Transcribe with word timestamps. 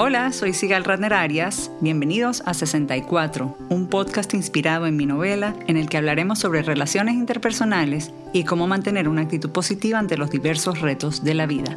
Hola, 0.00 0.30
soy 0.30 0.52
Sigal 0.52 0.84
Radner 0.84 1.12
Arias. 1.12 1.72
Bienvenidos 1.80 2.44
a 2.46 2.54
64, 2.54 3.58
un 3.68 3.88
podcast 3.88 4.32
inspirado 4.32 4.86
en 4.86 4.96
mi 4.96 5.06
novela 5.06 5.56
en 5.66 5.76
el 5.76 5.88
que 5.88 5.96
hablaremos 5.96 6.38
sobre 6.38 6.62
relaciones 6.62 7.16
interpersonales 7.16 8.12
y 8.32 8.44
cómo 8.44 8.68
mantener 8.68 9.08
una 9.08 9.22
actitud 9.22 9.50
positiva 9.50 9.98
ante 9.98 10.16
los 10.16 10.30
diversos 10.30 10.80
retos 10.80 11.24
de 11.24 11.34
la 11.34 11.46
vida. 11.46 11.76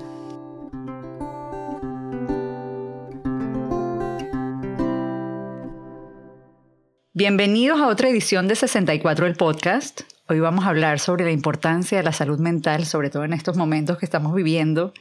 Bienvenidos 7.14 7.82
a 7.82 7.88
otra 7.88 8.10
edición 8.10 8.48
de 8.48 8.54
64 8.54 9.26
el 9.26 9.34
podcast. 9.34 10.02
Hoy 10.30 10.40
vamos 10.40 10.66
a 10.66 10.70
hablar 10.70 11.00
sobre 11.00 11.26
la 11.26 11.32
importancia 11.32 11.98
de 11.98 12.04
la 12.04 12.14
salud 12.14 12.38
mental, 12.38 12.86
sobre 12.86 13.10
todo 13.10 13.24
en 13.24 13.34
estos 13.34 13.58
momentos 13.58 13.98
que 13.98 14.06
estamos 14.06 14.36
viviendo, 14.36 14.94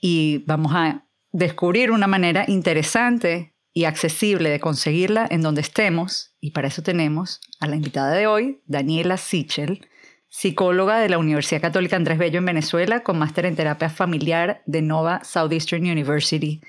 y 0.00 0.42
vamos 0.46 0.72
a 0.74 1.05
descubrir 1.36 1.90
una 1.90 2.06
manera 2.06 2.46
interesante 2.48 3.54
y 3.74 3.84
accesible 3.84 4.48
de 4.48 4.58
conseguirla 4.58 5.26
en 5.30 5.42
donde 5.42 5.60
estemos, 5.60 6.34
y 6.40 6.52
para 6.52 6.68
eso 6.68 6.82
tenemos 6.82 7.42
a 7.60 7.66
la 7.66 7.76
invitada 7.76 8.12
de 8.12 8.26
hoy, 8.26 8.62
Daniela 8.64 9.18
Sichel, 9.18 9.86
psicóloga 10.30 10.98
de 10.98 11.10
la 11.10 11.18
Universidad 11.18 11.60
Católica 11.60 11.96
Andrés 11.96 12.16
Bello 12.16 12.38
en 12.38 12.46
Venezuela, 12.46 13.02
con 13.02 13.18
máster 13.18 13.44
en 13.44 13.54
terapia 13.54 13.90
familiar 13.90 14.62
de 14.64 14.80
Nova 14.80 15.24
Southeastern 15.24 15.82
University 15.82 16.62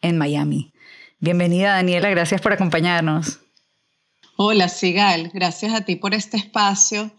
en 0.00 0.18
Miami. 0.18 0.72
Bienvenida 1.20 1.76
Daniela, 1.76 2.10
gracias 2.10 2.40
por 2.40 2.52
acompañarnos. 2.52 3.38
Hola 4.36 4.68
Sigal, 4.68 5.30
gracias 5.32 5.74
a 5.74 5.84
ti 5.84 5.94
por 5.94 6.12
este 6.12 6.38
espacio. 6.38 7.12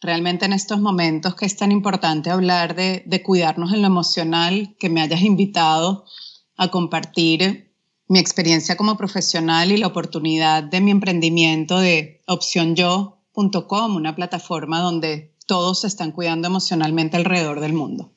Realmente 0.00 0.44
en 0.44 0.52
estos 0.52 0.78
momentos 0.78 1.34
que 1.34 1.46
es 1.46 1.56
tan 1.56 1.72
importante 1.72 2.30
hablar 2.30 2.74
de, 2.76 3.02
de 3.06 3.22
cuidarnos 3.22 3.72
en 3.72 3.80
lo 3.80 3.86
emocional, 3.86 4.76
que 4.78 4.90
me 4.90 5.00
hayas 5.00 5.22
invitado 5.22 6.04
a 6.58 6.68
compartir 6.68 7.70
mi 8.08 8.18
experiencia 8.18 8.76
como 8.76 8.96
profesional 8.96 9.70
y 9.72 9.76
la 9.76 9.86
oportunidad 9.86 10.62
de 10.62 10.80
mi 10.80 10.90
emprendimiento 10.90 11.78
de 11.78 12.20
opcionyo.com, 12.26 13.96
una 13.96 14.14
plataforma 14.14 14.80
donde 14.80 15.32
todos 15.46 15.82
se 15.82 15.86
están 15.86 16.12
cuidando 16.12 16.48
emocionalmente 16.48 17.16
alrededor 17.16 17.60
del 17.60 17.72
mundo. 17.72 18.10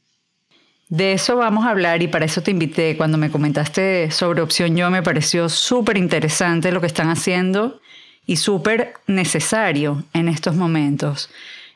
De 0.90 1.14
eso 1.14 1.38
vamos 1.38 1.66
a 1.66 1.70
hablar 1.70 2.02
y 2.02 2.10
para 2.10 2.26
eso 2.26 2.42
te 2.42 2.52
invité. 2.52 2.98
Cuando 2.98 3.18
me 3.18 3.32
comentaste 3.32 4.12
sobre 4.12 4.42
Opción 4.42 4.76
Yo 4.76 4.90
me 4.90 5.04
pareció 5.04 5.48
súper 5.48 5.96
interesante 5.96 6.72
lo 6.72 6.82
que 6.82 6.88
están 6.88 7.10
haciendo 7.10 7.80
y 8.26 8.36
súper 8.36 8.96
necesario 9.08 10.04
en 10.14 10.28
estos 10.28 10.56
momentos 10.56 11.30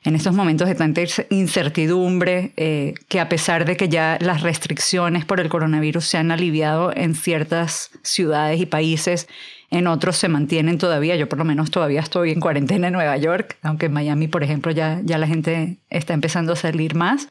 en 0.06 0.16
estos 0.16 0.34
momentos 0.34 0.68
de 0.68 0.76
tanta 0.76 1.02
incertidumbre, 1.32 2.54
eh, 2.58 2.94
que 3.08 3.20
a 3.20 3.28
pesar 3.28 3.66
de 3.66 3.76
que 3.76 3.90
ya 3.90 4.20
las 4.22 4.42
restricciones 4.42 5.26
por 5.26 5.40
el 5.40 5.50
coronavirus 5.50 6.06
se 6.06 6.18
han 6.18 6.32
aliviado 6.32 6.96
en 6.96 7.16
ciertas 7.16 7.90
ciudades 8.04 8.62
y 8.62 8.68
países, 8.68 9.28
en 9.72 9.88
otros 9.88 10.16
se 10.16 10.28
mantienen 10.28 10.78
todavía. 10.78 11.16
Yo 11.16 11.28
por 11.28 11.40
lo 11.40 11.46
menos 11.46 11.72
todavía 11.72 12.02
estoy 12.02 12.32
en 12.32 12.40
cuarentena 12.40 12.88
en 12.88 12.94
Nueva 12.94 13.18
York, 13.18 13.58
aunque 13.64 13.88
en 13.88 13.94
Miami, 13.94 14.28
por 14.28 14.44
ejemplo, 14.44 14.72
ya, 14.72 15.02
ya 15.04 15.18
la 15.18 15.26
gente 15.26 15.78
está 15.90 16.14
empezando 16.14 16.54
a 16.54 16.56
salir 16.56 16.94
más. 16.94 17.30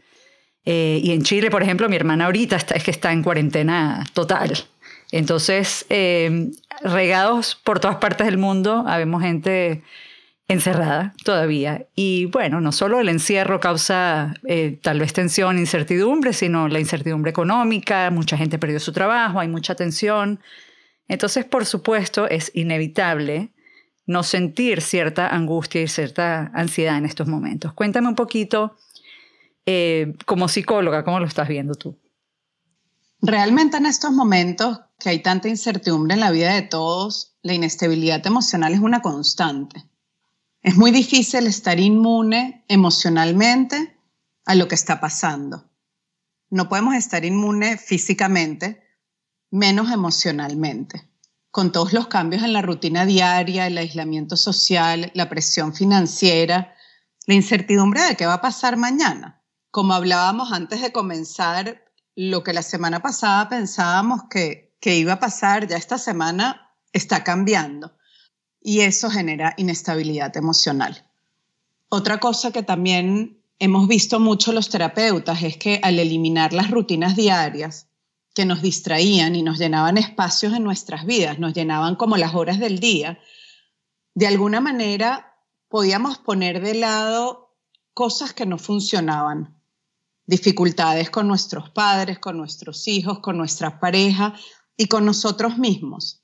Eh, 0.64 1.00
y 1.02 1.12
en 1.12 1.22
Chile, 1.22 1.50
por 1.52 1.62
ejemplo, 1.62 1.88
mi 1.88 1.94
hermana 1.94 2.26
ahorita 2.26 2.56
está, 2.56 2.74
es 2.74 2.82
que 2.82 2.90
está 2.90 3.12
en 3.12 3.22
cuarentena 3.22 4.04
total. 4.14 4.52
Entonces, 5.12 5.86
eh, 5.90 6.50
regados 6.82 7.54
por 7.54 7.78
todas 7.78 7.96
partes 7.98 8.26
del 8.26 8.38
mundo, 8.38 8.84
habemos 8.86 9.22
gente 9.22 9.82
encerrada 10.48 11.14
todavía. 11.24 11.86
Y 11.94 12.26
bueno, 12.26 12.60
no 12.60 12.72
solo 12.72 13.00
el 13.00 13.08
encierro 13.08 13.60
causa 13.60 14.34
eh, 14.46 14.78
tal 14.82 15.00
vez 15.00 15.12
tensión, 15.12 15.58
incertidumbre, 15.58 16.32
sino 16.32 16.68
la 16.68 16.80
incertidumbre 16.80 17.30
económica, 17.30 18.10
mucha 18.10 18.36
gente 18.36 18.58
perdió 18.58 18.80
su 18.80 18.92
trabajo, 18.92 19.40
hay 19.40 19.48
mucha 19.48 19.74
tensión. 19.74 20.40
Entonces, 21.08 21.44
por 21.44 21.66
supuesto, 21.66 22.28
es 22.28 22.50
inevitable 22.54 23.52
no 24.06 24.22
sentir 24.22 24.82
cierta 24.82 25.28
angustia 25.28 25.82
y 25.82 25.88
cierta 25.88 26.50
ansiedad 26.54 26.98
en 26.98 27.06
estos 27.06 27.26
momentos. 27.26 27.72
Cuéntame 27.72 28.08
un 28.08 28.14
poquito, 28.14 28.76
eh, 29.64 30.14
como 30.26 30.48
psicóloga, 30.48 31.04
¿cómo 31.04 31.20
lo 31.20 31.26
estás 31.26 31.48
viendo 31.48 31.74
tú? 31.74 31.98
Realmente 33.22 33.78
en 33.78 33.86
estos 33.86 34.12
momentos 34.12 34.80
que 34.98 35.08
hay 35.08 35.22
tanta 35.22 35.48
incertidumbre 35.48 36.12
en 36.12 36.20
la 36.20 36.30
vida 36.30 36.52
de 36.52 36.62
todos, 36.62 37.36
la 37.42 37.54
inestabilidad 37.54 38.26
emocional 38.26 38.74
es 38.74 38.80
una 38.80 39.00
constante. 39.00 39.84
Es 40.64 40.78
muy 40.78 40.92
difícil 40.92 41.46
estar 41.46 41.78
inmune 41.78 42.64
emocionalmente 42.68 44.00
a 44.46 44.54
lo 44.54 44.66
que 44.66 44.74
está 44.74 44.98
pasando. 44.98 45.70
No 46.48 46.70
podemos 46.70 46.94
estar 46.94 47.22
inmune 47.26 47.76
físicamente, 47.76 48.82
menos 49.50 49.92
emocionalmente. 49.92 51.10
Con 51.50 51.70
todos 51.70 51.92
los 51.92 52.06
cambios 52.06 52.42
en 52.42 52.54
la 52.54 52.62
rutina 52.62 53.04
diaria, 53.04 53.66
el 53.66 53.76
aislamiento 53.76 54.38
social, 54.38 55.10
la 55.12 55.28
presión 55.28 55.74
financiera, 55.74 56.74
la 57.26 57.34
incertidumbre 57.34 58.00
de 58.00 58.16
qué 58.16 58.24
va 58.24 58.34
a 58.34 58.40
pasar 58.40 58.78
mañana. 58.78 59.42
Como 59.70 59.92
hablábamos 59.92 60.50
antes 60.50 60.80
de 60.80 60.92
comenzar, 60.92 61.84
lo 62.16 62.42
que 62.42 62.54
la 62.54 62.62
semana 62.62 63.02
pasada 63.02 63.50
pensábamos 63.50 64.22
que, 64.30 64.74
que 64.80 64.96
iba 64.96 65.12
a 65.12 65.20
pasar, 65.20 65.68
ya 65.68 65.76
esta 65.76 65.98
semana 65.98 66.74
está 66.90 67.22
cambiando 67.22 67.98
y 68.66 68.80
eso 68.80 69.10
genera 69.10 69.54
inestabilidad 69.58 70.34
emocional. 70.38 71.06
Otra 71.90 72.18
cosa 72.18 72.50
que 72.50 72.62
también 72.62 73.38
hemos 73.58 73.86
visto 73.86 74.18
mucho 74.18 74.52
los 74.52 74.70
terapeutas 74.70 75.42
es 75.42 75.58
que 75.58 75.78
al 75.82 75.98
eliminar 75.98 76.54
las 76.54 76.70
rutinas 76.70 77.14
diarias 77.14 77.88
que 78.34 78.46
nos 78.46 78.62
distraían 78.62 79.36
y 79.36 79.42
nos 79.42 79.58
llenaban 79.58 79.98
espacios 79.98 80.54
en 80.54 80.64
nuestras 80.64 81.04
vidas, 81.04 81.38
nos 81.38 81.52
llenaban 81.52 81.94
como 81.94 82.16
las 82.16 82.34
horas 82.34 82.58
del 82.58 82.80
día, 82.80 83.20
de 84.14 84.26
alguna 84.26 84.60
manera 84.60 85.36
podíamos 85.68 86.18
poner 86.18 86.62
de 86.62 86.74
lado 86.74 87.54
cosas 87.92 88.32
que 88.32 88.46
no 88.46 88.56
funcionaban, 88.56 89.60
dificultades 90.26 91.10
con 91.10 91.28
nuestros 91.28 91.68
padres, 91.68 92.18
con 92.18 92.38
nuestros 92.38 92.88
hijos, 92.88 93.18
con 93.18 93.36
nuestra 93.36 93.78
pareja 93.78 94.34
y 94.74 94.86
con 94.86 95.04
nosotros 95.04 95.58
mismos. 95.58 96.23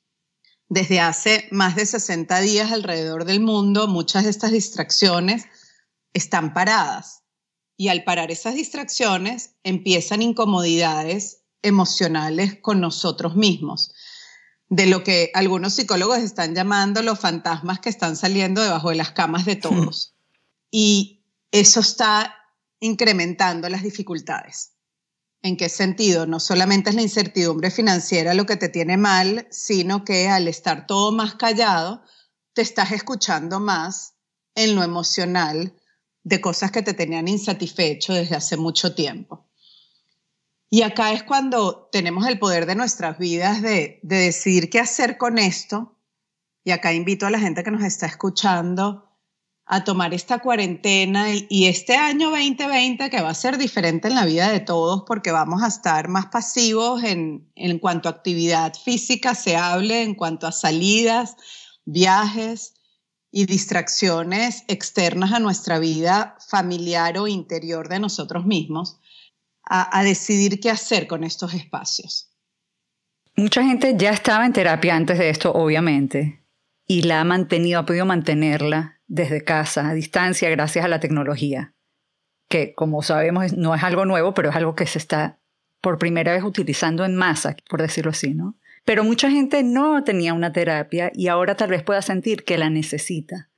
Desde 0.70 1.00
hace 1.00 1.48
más 1.50 1.75
de 1.75 1.84
60 1.84 2.41
días 2.42 2.70
alrededor 2.70 3.25
del 3.25 3.41
mundo, 3.41 3.88
muchas 3.88 4.22
de 4.22 4.31
estas 4.31 4.53
distracciones 4.53 5.47
están 6.14 6.54
paradas. 6.54 7.25
Y 7.76 7.88
al 7.88 8.04
parar 8.04 8.31
esas 8.31 8.54
distracciones, 8.54 9.56
empiezan 9.64 10.22
incomodidades 10.22 11.42
emocionales 11.62 12.60
con 12.62 12.81
nosotros 12.81 13.34
mismos, 13.34 13.92
de 14.69 14.86
lo 14.86 15.03
que 15.03 15.32
algunos 15.34 15.75
psicólogos 15.75 16.19
están 16.19 16.54
llamando 16.54 17.02
los 17.02 17.19
fantasmas 17.19 17.81
que 17.81 17.88
están 17.88 18.14
saliendo 18.14 18.62
debajo 18.62 18.91
de 18.91 18.97
las 18.97 19.10
camas 19.10 19.44
de 19.44 19.56
todos. 19.56 20.14
Y 20.72 21.25
eso 21.50 21.81
está 21.81 22.32
incrementando 22.78 23.69
las 23.69 23.82
dificultades. 23.82 24.70
¿En 25.43 25.56
qué 25.56 25.71
sentido? 25.71 26.27
No 26.27 26.39
solamente 26.39 26.91
es 26.91 26.97
la 26.97 27.03
incertidumbre 27.03 27.71
financiera 27.71 28.34
lo 28.34 28.45
que 28.45 28.56
te 28.56 28.69
tiene 28.69 28.99
mal, 28.99 29.47
sino 29.51 30.05
que 30.05 30.28
al 30.28 30.49
estar 30.49 30.87
todo 30.87 31.12
más 31.12 31.34
callado, 31.37 32.03
te 32.53 32.61
estás 32.61 32.93
escuchando 32.93 33.59
más 33.59 34.17
en 34.55 34.75
lo 34.75 34.83
emocional 34.83 35.75
de 36.23 36.41
cosas 36.43 36.71
que 36.71 36.83
te 36.83 36.93
tenían 36.93 37.27
insatisfecho 37.27 38.12
desde 38.12 38.37
hace 38.37 38.59
mucho 38.59 38.95
tiempo. 38.95 39.49
Y 40.69 40.83
acá 40.83 41.12
es 41.12 41.23
cuando 41.23 41.89
tenemos 41.91 42.27
el 42.27 42.39
poder 42.39 42.67
de 42.67 42.75
nuestras 42.75 43.19
vidas 43.19 43.62
de, 43.62 43.99
de 44.03 44.17
decidir 44.17 44.69
qué 44.69 44.79
hacer 44.79 45.17
con 45.17 45.39
esto. 45.39 45.99
Y 46.62 46.73
acá 46.73 46.93
invito 46.93 47.27
a 47.27 47.31
la 47.31 47.41
gente 47.41 47.65
que 47.65 47.71
nos 47.71 47.83
está 47.83 48.06
escuchando 48.06 49.09
a 49.72 49.84
tomar 49.84 50.12
esta 50.14 50.41
cuarentena 50.41 51.26
y, 51.48 51.66
este 51.66 51.94
año 51.94 52.31
2020 52.31 53.08
que 53.08 53.22
va 53.22 53.31
a 53.31 53.34
ser 53.34 53.56
diferente 53.56 54.08
en 54.08 54.16
la 54.16 54.26
vida 54.26 54.50
de 54.50 54.58
todos 54.58 55.04
porque 55.06 55.31
vamos 55.31 55.62
a 55.62 55.69
estar 55.69 56.08
más 56.08 56.26
pasivos 56.26 57.04
en, 57.04 57.48
en 57.55 57.78
cuanto 57.78 58.08
a 58.08 58.12
actividad 58.12 58.75
física 58.75 59.37
se 59.37 59.56
hable, 59.56 60.02
en 60.02 60.17
cuanto 60.17 60.49
a 60.49 60.52
salidas, 60.52 61.37
viajes 61.84 62.75
y 63.31 63.46
distracciones 63.46 64.64
externas 64.67 65.32
a 65.32 65.38
nuestra 65.38 65.78
vida 65.78 66.37
familiar 66.49 67.16
o 67.19 67.28
interior 67.28 67.88
de 67.88 68.00
nosotros 68.00 68.44
mismos, 68.44 68.99
a, 69.62 69.96
a 69.96 70.02
decidir 70.02 70.58
qué 70.58 70.70
hacer 70.70 71.06
con 71.06 71.23
estos 71.23 71.55
espacios. 71.55 72.28
Mucha 73.37 73.62
gente 73.62 73.94
ya 73.96 74.11
estaba 74.11 74.44
en 74.46 74.52
terapia 74.52 74.96
antes 74.96 75.16
de 75.16 75.31
esto, 75.31 75.52
obviamente, 75.52 76.44
y 76.88 77.02
la 77.02 77.20
ha 77.20 77.25
mantenido, 77.25 77.78
ha 77.78 77.87
podido 77.87 78.05
mantenerla 78.05 79.00
desde 79.11 79.43
casa, 79.43 79.89
a 79.89 79.95
distancia, 79.95 80.49
gracias 80.51 80.85
a 80.85 80.89
la 80.89 81.01
tecnología, 81.01 81.75
que 82.49 82.75
como 82.75 83.03
sabemos 83.03 83.53
no 83.57 83.75
es 83.75 83.83
algo 83.83 84.05
nuevo, 84.05 84.35
pero 84.35 84.51
es 84.51 84.57
algo 84.57 84.77
que 84.77 84.87
se 84.87 84.99
está 84.99 85.41
por 85.81 85.99
primera 85.99 86.33
vez 86.33 86.45
utilizando 86.45 87.05
en 87.05 87.17
masa, 87.17 87.57
por 87.69 87.83
decirlo 87.83 88.12
así, 88.12 88.35
¿no? 88.35 88.57
Pero 88.85 89.03
mucha 89.03 89.29
gente 89.29 89.65
no 89.65 90.05
tenía 90.05 90.33
una 90.33 90.53
terapia 90.53 91.11
y 91.12 91.27
ahora 91.27 91.57
tal 91.57 91.71
vez 91.71 91.83
pueda 91.83 92.03
sentir 92.03 92.45
que 92.45 92.57
la 92.57 92.71
necesita. 92.71 93.51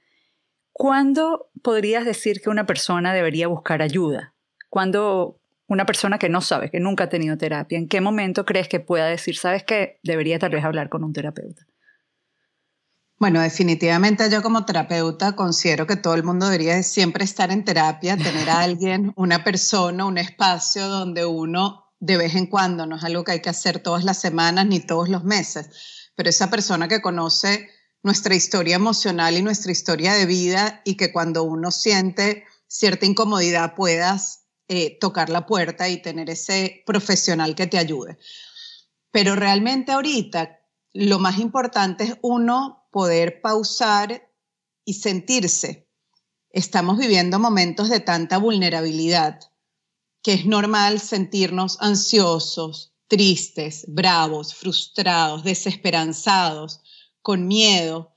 ¿Cuándo 0.72 1.50
podrías 1.62 2.06
decir 2.06 2.40
que 2.40 2.48
una 2.48 2.64
persona 2.64 3.12
debería 3.12 3.46
buscar 3.46 3.82
ayuda? 3.82 4.34
¿Cuándo 4.70 5.38
una 5.66 5.84
persona 5.84 6.18
que 6.18 6.30
no 6.30 6.40
sabe, 6.40 6.70
que 6.70 6.80
nunca 6.80 7.04
ha 7.04 7.08
tenido 7.10 7.36
terapia, 7.36 7.76
¿en 7.76 7.88
qué 7.88 8.00
momento 8.00 8.46
crees 8.46 8.68
que 8.68 8.80
pueda 8.80 9.06
decir, 9.06 9.36
sabes 9.36 9.64
que 9.64 10.00
debería 10.02 10.38
tal 10.38 10.52
vez 10.52 10.64
hablar 10.64 10.88
con 10.88 11.04
un 11.04 11.12
terapeuta? 11.12 11.66
Bueno, 13.22 13.40
definitivamente 13.40 14.28
yo 14.28 14.42
como 14.42 14.64
terapeuta 14.64 15.36
considero 15.36 15.86
que 15.86 15.94
todo 15.94 16.14
el 16.14 16.24
mundo 16.24 16.46
debería 16.46 16.82
siempre 16.82 17.22
estar 17.22 17.52
en 17.52 17.64
terapia, 17.64 18.16
tener 18.16 18.50
a 18.50 18.58
alguien, 18.62 19.12
una 19.14 19.44
persona, 19.44 20.04
un 20.04 20.18
espacio 20.18 20.88
donde 20.88 21.24
uno 21.24 21.94
de 22.00 22.16
vez 22.16 22.34
en 22.34 22.46
cuando, 22.46 22.84
no 22.84 22.96
es 22.96 23.04
algo 23.04 23.22
que 23.22 23.30
hay 23.30 23.40
que 23.40 23.50
hacer 23.50 23.78
todas 23.78 24.02
las 24.02 24.20
semanas 24.20 24.66
ni 24.66 24.80
todos 24.80 25.08
los 25.08 25.22
meses, 25.22 26.10
pero 26.16 26.30
esa 26.30 26.50
persona 26.50 26.88
que 26.88 27.00
conoce 27.00 27.68
nuestra 28.02 28.34
historia 28.34 28.74
emocional 28.74 29.36
y 29.36 29.42
nuestra 29.42 29.70
historia 29.70 30.14
de 30.14 30.26
vida 30.26 30.82
y 30.84 30.96
que 30.96 31.12
cuando 31.12 31.44
uno 31.44 31.70
siente 31.70 32.44
cierta 32.66 33.06
incomodidad 33.06 33.76
puedas 33.76 34.46
eh, 34.66 34.98
tocar 34.98 35.30
la 35.30 35.46
puerta 35.46 35.88
y 35.88 36.02
tener 36.02 36.28
ese 36.28 36.82
profesional 36.86 37.54
que 37.54 37.68
te 37.68 37.78
ayude. 37.78 38.18
Pero 39.12 39.36
realmente 39.36 39.92
ahorita 39.92 40.58
lo 40.92 41.20
más 41.20 41.38
importante 41.38 42.02
es 42.02 42.16
uno 42.20 42.81
poder 42.92 43.40
pausar 43.40 44.30
y 44.84 44.94
sentirse. 44.94 45.88
Estamos 46.50 46.98
viviendo 46.98 47.40
momentos 47.40 47.88
de 47.88 47.98
tanta 47.98 48.38
vulnerabilidad 48.38 49.40
que 50.22 50.34
es 50.34 50.46
normal 50.46 51.00
sentirnos 51.00 51.78
ansiosos, 51.80 52.94
tristes, 53.08 53.84
bravos, 53.88 54.54
frustrados, 54.54 55.42
desesperanzados, 55.42 56.80
con 57.20 57.48
miedo, 57.48 58.14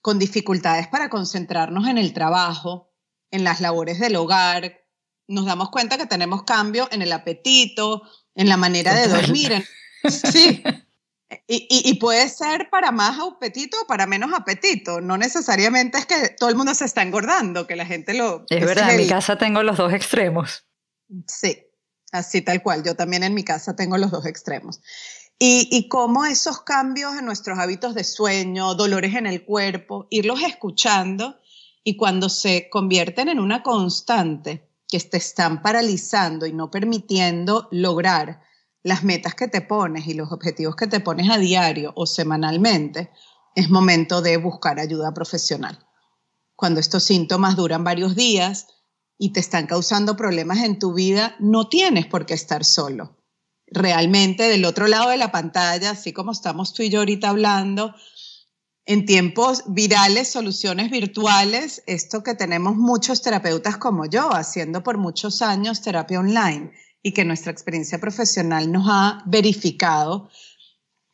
con 0.00 0.18
dificultades 0.18 0.88
para 0.88 1.10
concentrarnos 1.10 1.86
en 1.88 1.98
el 1.98 2.12
trabajo, 2.14 2.90
en 3.30 3.44
las 3.44 3.60
labores 3.60 4.00
del 4.00 4.16
hogar. 4.16 4.80
Nos 5.28 5.44
damos 5.44 5.70
cuenta 5.70 5.98
que 5.98 6.06
tenemos 6.06 6.42
cambio 6.44 6.88
en 6.90 7.02
el 7.02 7.12
apetito, 7.12 8.02
en 8.34 8.48
la 8.48 8.56
manera 8.56 8.94
de 8.94 9.08
dormir. 9.08 9.64
sí. 10.08 10.62
Y, 11.46 11.94
puede 11.94 12.28
ser 12.28 12.68
para 12.70 12.90
más 12.90 13.18
apetito 13.18 13.76
o 13.82 13.86
para 13.86 14.06
menos 14.06 14.32
apetito. 14.34 15.00
No 15.00 15.16
necesariamente 15.16 15.98
es 15.98 16.06
que 16.06 16.30
todo 16.30 16.50
el 16.50 16.56
mundo 16.56 16.74
se 16.74 16.84
está 16.84 17.02
engordando, 17.02 17.66
que 17.66 17.76
la 17.76 17.86
gente 17.86 18.14
lo... 18.14 18.44
Es 18.48 18.64
verdad, 18.64 18.90
en 18.90 18.98
mi 18.98 19.08
casa 19.08 19.36
tengo 19.36 19.62
los 19.62 19.76
dos 19.76 19.92
extremos. 19.92 20.66
Sí, 21.26 21.58
así 22.12 22.42
tal 22.42 22.62
cual. 22.62 22.82
Yo 22.84 22.94
también 22.94 23.22
en 23.22 23.34
mi 23.34 23.44
casa 23.44 23.76
tengo 23.76 23.98
los 23.98 24.10
dos 24.10 24.26
extremos. 24.26 24.80
Y, 25.38 25.68
y 25.70 25.88
cómo 25.88 26.24
esos 26.24 26.62
cambios 26.62 27.16
en 27.16 27.24
nuestros 27.24 27.58
hábitos 27.58 27.94
de 27.94 28.04
sueño, 28.04 28.74
dolores 28.74 29.14
en 29.14 29.26
el 29.26 29.44
cuerpo, 29.44 30.06
irlos 30.10 30.42
escuchando 30.42 31.40
y 31.84 31.96
cuando 31.96 32.28
se 32.28 32.68
convierten 32.70 33.28
en 33.28 33.40
una 33.40 33.62
constante 33.62 34.68
que 34.88 35.00
te 35.00 35.16
están 35.16 35.62
paralizando 35.62 36.46
y 36.46 36.52
no 36.52 36.70
permitiendo 36.70 37.68
lograr 37.70 38.42
las 38.82 39.04
metas 39.04 39.34
que 39.34 39.48
te 39.48 39.60
pones 39.60 40.06
y 40.06 40.14
los 40.14 40.32
objetivos 40.32 40.76
que 40.76 40.86
te 40.86 41.00
pones 41.00 41.30
a 41.30 41.38
diario 41.38 41.92
o 41.94 42.06
semanalmente, 42.06 43.10
es 43.54 43.70
momento 43.70 44.22
de 44.22 44.36
buscar 44.36 44.80
ayuda 44.80 45.14
profesional. 45.14 45.78
Cuando 46.56 46.80
estos 46.80 47.04
síntomas 47.04 47.56
duran 47.56 47.84
varios 47.84 48.16
días 48.16 48.66
y 49.18 49.32
te 49.32 49.40
están 49.40 49.66
causando 49.66 50.16
problemas 50.16 50.58
en 50.58 50.78
tu 50.78 50.94
vida, 50.94 51.36
no 51.38 51.68
tienes 51.68 52.06
por 52.06 52.26
qué 52.26 52.34
estar 52.34 52.64
solo. 52.64 53.18
Realmente 53.66 54.44
del 54.44 54.64
otro 54.64 54.86
lado 54.86 55.10
de 55.10 55.16
la 55.16 55.32
pantalla, 55.32 55.90
así 55.90 56.12
como 56.12 56.32
estamos 56.32 56.72
tú 56.72 56.82
y 56.82 56.90
yo 56.90 57.00
ahorita 57.00 57.28
hablando, 57.28 57.94
en 58.84 59.06
tiempos 59.06 59.62
virales, 59.68 60.28
soluciones 60.28 60.90
virtuales, 60.90 61.84
esto 61.86 62.22
que 62.22 62.34
tenemos 62.34 62.76
muchos 62.76 63.22
terapeutas 63.22 63.76
como 63.76 64.06
yo, 64.06 64.34
haciendo 64.34 64.82
por 64.82 64.98
muchos 64.98 65.40
años 65.40 65.82
terapia 65.82 66.18
online 66.18 66.72
y 67.02 67.12
que 67.12 67.24
nuestra 67.24 67.52
experiencia 67.52 67.98
profesional 67.98 68.70
nos 68.70 68.86
ha 68.88 69.22
verificado 69.26 70.30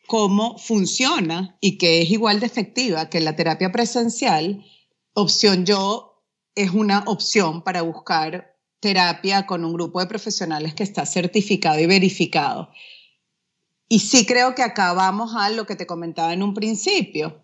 cómo 0.07 0.59
funciona 0.59 1.57
y 1.61 1.79
que 1.79 2.03
es 2.03 2.11
igual 2.11 2.41
de 2.41 2.47
efectiva 2.47 3.11
que 3.11 3.21
la 3.21 3.37
terapia 3.37 3.73
presencial, 3.73 4.65
opción 5.15 5.65
yo 5.65 6.25
es 6.55 6.71
una 6.71 7.05
opción 7.07 7.63
para 7.63 7.83
buscar 7.83 8.57
terapia 8.81 9.47
con 9.47 9.65
un 9.65 9.73
grupo 9.73 10.01
de 10.01 10.07
profesionales 10.07 10.75
que 10.75 10.83
está 10.83 11.07
certificado 11.07 11.79
y 11.79 11.87
verificado. 11.87 12.71
Y 13.89 14.01
sí 14.01 14.27
creo 14.27 14.55
que 14.55 14.63
acá 14.63 14.93
vamos 14.93 15.35
a 15.37 15.51
lo 15.51 15.67
que 15.67 15.77
te 15.77 15.87
comentaba 15.87 16.33
en 16.33 16.43
un 16.43 16.55
principio, 16.55 17.43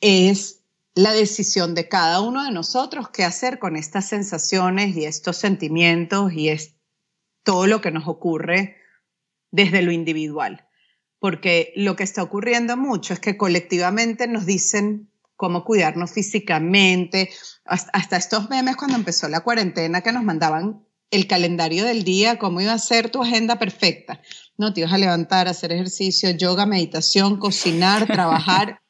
es 0.00 0.62
la 0.94 1.12
decisión 1.12 1.74
de 1.74 1.88
cada 1.88 2.20
uno 2.20 2.44
de 2.44 2.50
nosotros 2.50 3.08
qué 3.10 3.24
hacer 3.24 3.58
con 3.58 3.76
estas 3.76 4.08
sensaciones 4.08 4.96
y 4.96 5.04
estos 5.04 5.36
sentimientos 5.36 6.32
y 6.32 6.48
es 6.48 6.77
todo 7.48 7.66
lo 7.66 7.80
que 7.80 7.90
nos 7.90 8.06
ocurre 8.06 8.76
desde 9.50 9.80
lo 9.80 9.90
individual. 9.90 10.68
Porque 11.18 11.72
lo 11.76 11.96
que 11.96 12.04
está 12.04 12.22
ocurriendo 12.22 12.76
mucho 12.76 13.14
es 13.14 13.20
que 13.20 13.38
colectivamente 13.38 14.28
nos 14.28 14.44
dicen 14.44 15.10
cómo 15.34 15.64
cuidarnos 15.64 16.10
físicamente, 16.10 17.30
hasta 17.64 18.18
estos 18.18 18.50
memes 18.50 18.76
cuando 18.76 18.98
empezó 18.98 19.30
la 19.30 19.40
cuarentena 19.40 20.02
que 20.02 20.12
nos 20.12 20.24
mandaban 20.24 20.84
el 21.10 21.26
calendario 21.26 21.86
del 21.86 22.04
día, 22.04 22.38
cómo 22.38 22.60
iba 22.60 22.74
a 22.74 22.78
ser 22.78 23.08
tu 23.08 23.22
agenda 23.22 23.58
perfecta. 23.58 24.20
No, 24.58 24.74
te 24.74 24.80
ibas 24.80 24.92
a 24.92 24.98
levantar, 24.98 25.48
hacer 25.48 25.72
ejercicio, 25.72 26.28
yoga, 26.32 26.66
meditación, 26.66 27.38
cocinar, 27.38 28.06
trabajar. 28.06 28.82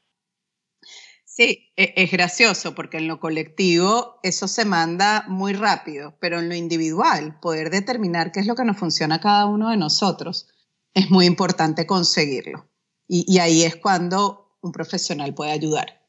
Sí, 1.39 1.71
e, 1.77 1.95
es 1.97 2.11
gracioso 2.11 2.75
porque 2.75 2.97
en 2.97 3.07
lo 3.07 3.21
colectivo 3.21 4.19
eso 4.25 4.49
se 4.49 4.65
manda 4.65 5.25
muy 5.29 5.53
rápido, 5.53 6.17
pero 6.19 6.41
en 6.41 6.49
lo 6.49 6.57
individual, 6.57 7.39
poder 7.41 7.71
determinar 7.71 8.33
qué 8.33 8.41
es 8.41 8.47
lo 8.49 8.57
que 8.57 8.65
nos 8.65 8.77
funciona 8.77 9.15
a 9.15 9.21
cada 9.21 9.47
uno 9.47 9.71
de 9.71 9.77
nosotros, 9.77 10.49
es 10.95 11.13
muy 11.13 11.27
importante 11.27 11.87
conseguirlo. 11.87 12.67
Y, 13.07 13.39
ahí 13.39 13.63
es 13.63 13.77
cuando 13.77 14.59
un 14.63 14.73
profesional 14.73 15.33
puede 15.33 15.53
ayudar. 15.53 16.03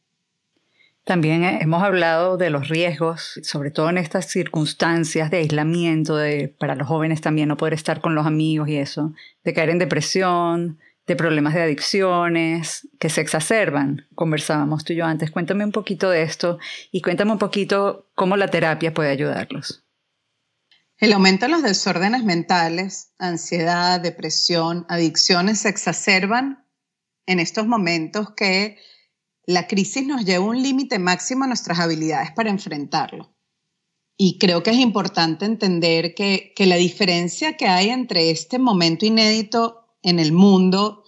También 1.03 1.43
hemos 1.43 1.83
hablado 1.83 2.37
de 2.37 2.49
los 2.49 2.67
riesgos, 2.67 3.39
sobre 3.43 3.69
todo 3.69 3.91
en 3.91 3.99
estas 3.99 4.31
circunstancias 4.31 5.29
de 5.29 5.37
aislamiento, 5.37 6.17
de, 6.17 6.47
para 6.47 6.73
los 6.73 6.87
jóvenes 6.87 7.21
también 7.21 7.49
no 7.49 7.55
poder 7.55 7.75
estar 7.75 8.01
con 8.01 8.15
los 8.15 8.25
amigos 8.25 8.67
y 8.67 8.77
eso, 8.77 9.13
de 9.43 9.53
caer 9.53 9.69
en 9.69 9.77
depresión, 9.77 10.79
de 11.09 11.15
problemas 11.15 11.55
de 11.55 11.63
adicciones 11.63 12.87
que 12.99 13.09
se 13.09 13.21
exacerban. 13.21 14.07
Conversábamos 14.13 14.85
tú 14.85 14.93
y 14.93 14.97
yo 14.97 15.05
antes. 15.05 15.31
Cuéntame 15.31 15.65
un 15.65 15.71
poquito 15.71 16.09
de 16.11 16.21
esto 16.21 16.59
y 16.91 17.01
cuéntame 17.01 17.31
un 17.31 17.39
poquito 17.39 18.11
cómo 18.13 18.37
la 18.37 18.47
terapia 18.47 18.93
puede 18.93 19.09
ayudarlos. 19.09 19.83
El 20.99 21.13
aumento 21.13 21.45
en 21.45 21.51
los 21.51 21.63
desórdenes 21.63 22.23
mentales, 22.23 23.13
ansiedad, 23.17 23.99
depresión, 23.99 24.85
adicciones 24.87 25.61
se 25.61 25.69
exacerban 25.69 26.67
en 27.25 27.39
estos 27.39 27.65
momentos 27.65 28.33
que 28.35 28.77
la 29.47 29.65
crisis 29.65 30.05
nos 30.05 30.25
lleva 30.25 30.45
a 30.45 30.49
un 30.49 30.61
límite 30.61 30.99
máximo 30.99 31.45
a 31.45 31.47
nuestras 31.47 31.79
habilidades 31.79 32.31
para 32.33 32.51
enfrentarlo. 32.51 33.35
Y 34.15 34.37
creo 34.37 34.61
que 34.61 34.69
es 34.71 34.77
importante 34.77 35.45
entender 35.45 36.13
que, 36.13 36.53
que 36.55 36.67
la 36.67 36.75
diferencia 36.75 37.57
que 37.57 37.65
hay 37.65 37.89
entre 37.89 38.29
este 38.29 38.59
momento 38.59 39.07
inédito 39.07 39.87
en 40.01 40.19
el 40.19 40.31
mundo 40.31 40.98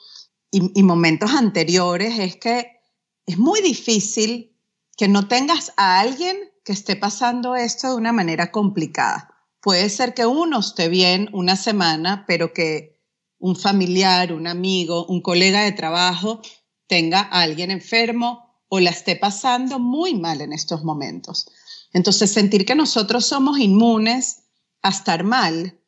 y, 0.51 0.83
momentos 0.83 1.31
anteriores 1.31 2.19
es 2.19 2.35
que 2.35 2.81
es 3.25 3.37
muy 3.37 3.61
difícil 3.61 4.57
que 4.97 5.07
no 5.07 5.27
tengas 5.27 5.73
a 5.77 5.99
alguien 5.99 6.37
que 6.65 6.73
esté 6.73 6.95
pasando 6.95 7.55
esto 7.55 7.89
de 7.89 7.95
una 7.95 8.11
manera 8.11 8.51
complicada. 8.51 9.33
Puede 9.61 9.89
ser 9.89 10.13
que 10.13 10.25
uno 10.25 10.59
esté 10.59 10.89
bien 10.89 11.29
una 11.31 11.55
semana, 11.55 12.25
pero 12.27 12.53
que 12.53 12.99
un 13.39 13.55
familiar, 13.55 14.33
un 14.33 14.45
amigo, 14.47 15.05
un 15.05 15.21
colega 15.21 15.63
de 15.63 15.71
trabajo 15.71 16.41
tenga 16.87 17.21
a 17.21 17.41
alguien 17.41 17.71
enfermo 17.71 18.61
o 18.67 18.79
la 18.79 18.89
esté 18.89 19.15
pasando 19.15 19.79
muy 19.79 20.15
mal 20.15 20.41
en 20.41 20.53
estos 20.53 20.83
momentos. 20.83 21.49
Entonces, 21.93 22.31
sentir 22.31 22.65
que 22.65 22.75
nosotros 22.75 23.25
somos 23.25 23.59
inmunes 23.59 24.43
a 24.81 24.89
estar 24.89 25.23
mal 25.23 25.79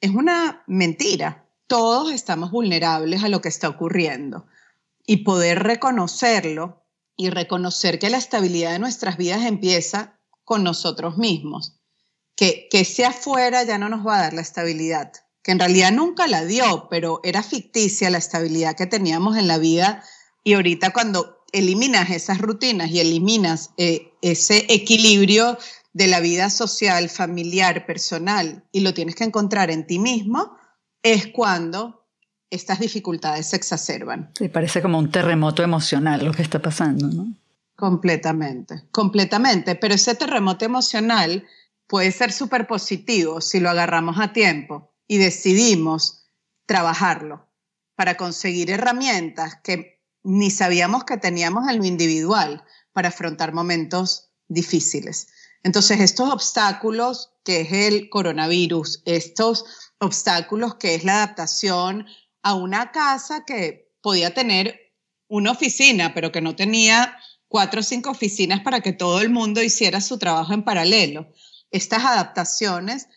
es 0.00 0.10
una 0.10 0.62
mentira 0.66 1.39
todos 1.70 2.10
estamos 2.10 2.50
vulnerables 2.50 3.22
a 3.22 3.28
lo 3.28 3.40
que 3.40 3.48
está 3.48 3.68
ocurriendo. 3.68 4.44
Y 5.06 5.18
poder 5.18 5.62
reconocerlo 5.62 6.84
y 7.16 7.30
reconocer 7.30 8.00
que 8.00 8.10
la 8.10 8.18
estabilidad 8.18 8.72
de 8.72 8.80
nuestras 8.80 9.16
vidas 9.16 9.46
empieza 9.46 10.18
con 10.42 10.64
nosotros 10.64 11.16
mismos, 11.16 11.78
que, 12.34 12.66
que 12.72 12.84
sea 12.84 13.10
afuera 13.10 13.62
ya 13.62 13.78
no 13.78 13.88
nos 13.88 14.04
va 14.04 14.18
a 14.18 14.22
dar 14.22 14.32
la 14.34 14.40
estabilidad, 14.40 15.12
que 15.44 15.52
en 15.52 15.60
realidad 15.60 15.92
nunca 15.92 16.26
la 16.26 16.44
dio, 16.44 16.88
pero 16.90 17.20
era 17.22 17.40
ficticia 17.44 18.10
la 18.10 18.18
estabilidad 18.18 18.74
que 18.74 18.86
teníamos 18.86 19.36
en 19.36 19.46
la 19.46 19.58
vida. 19.58 20.02
Y 20.42 20.54
ahorita 20.54 20.92
cuando 20.92 21.44
eliminas 21.52 22.10
esas 22.10 22.38
rutinas 22.38 22.90
y 22.90 22.98
eliminas 22.98 23.70
eh, 23.76 24.12
ese 24.22 24.66
equilibrio 24.70 25.56
de 25.92 26.08
la 26.08 26.18
vida 26.18 26.50
social, 26.50 27.08
familiar, 27.10 27.86
personal 27.86 28.64
y 28.72 28.80
lo 28.80 28.92
tienes 28.92 29.14
que 29.14 29.24
encontrar 29.24 29.70
en 29.70 29.86
ti 29.86 30.00
mismo, 30.00 30.58
es 31.02 31.28
cuando 31.28 32.06
estas 32.50 32.80
dificultades 32.80 33.46
se 33.46 33.56
exacerban. 33.56 34.32
Sí, 34.36 34.48
parece 34.48 34.82
como 34.82 34.98
un 34.98 35.10
terremoto 35.10 35.62
emocional 35.62 36.24
lo 36.24 36.32
que 36.32 36.42
está 36.42 36.60
pasando, 36.60 37.08
¿no? 37.08 37.32
Completamente, 37.76 38.84
completamente. 38.90 39.74
Pero 39.76 39.94
ese 39.94 40.14
terremoto 40.14 40.64
emocional 40.64 41.46
puede 41.86 42.12
ser 42.12 42.32
súper 42.32 42.66
positivo 42.66 43.40
si 43.40 43.60
lo 43.60 43.70
agarramos 43.70 44.18
a 44.18 44.32
tiempo 44.32 44.92
y 45.06 45.18
decidimos 45.18 46.28
trabajarlo 46.66 47.48
para 47.94 48.16
conseguir 48.16 48.70
herramientas 48.70 49.56
que 49.62 50.00
ni 50.22 50.50
sabíamos 50.50 51.04
que 51.04 51.16
teníamos 51.16 51.68
en 51.68 51.78
lo 51.78 51.84
individual 51.84 52.62
para 52.92 53.08
afrontar 53.08 53.52
momentos 53.52 54.30
difíciles. 54.48 55.28
Entonces, 55.62 56.00
estos 56.00 56.30
obstáculos 56.30 57.32
que 57.44 57.62
es 57.62 57.72
el 57.72 58.08
coronavirus, 58.10 59.02
estos 59.04 59.64
obstáculos 60.00 60.74
que 60.74 60.94
es 60.94 61.04
la 61.04 61.22
adaptación 61.22 62.06
a 62.42 62.54
una 62.54 62.90
casa 62.90 63.44
que 63.46 63.92
podía 64.00 64.34
tener 64.34 64.94
una 65.28 65.52
oficina, 65.52 66.12
pero 66.14 66.32
que 66.32 66.40
no 66.40 66.56
tenía 66.56 67.16
cuatro 67.46 67.80
o 67.80 67.82
cinco 67.84 68.10
oficinas 68.10 68.60
para 68.60 68.80
que 68.80 68.92
todo 68.92 69.20
el 69.20 69.30
mundo 69.30 69.62
hiciera 69.62 70.00
su 70.00 70.18
trabajo 70.18 70.52
en 70.52 70.64
paralelo. 70.64 71.32
Estas 71.70 72.04
adaptaciones 72.04 73.08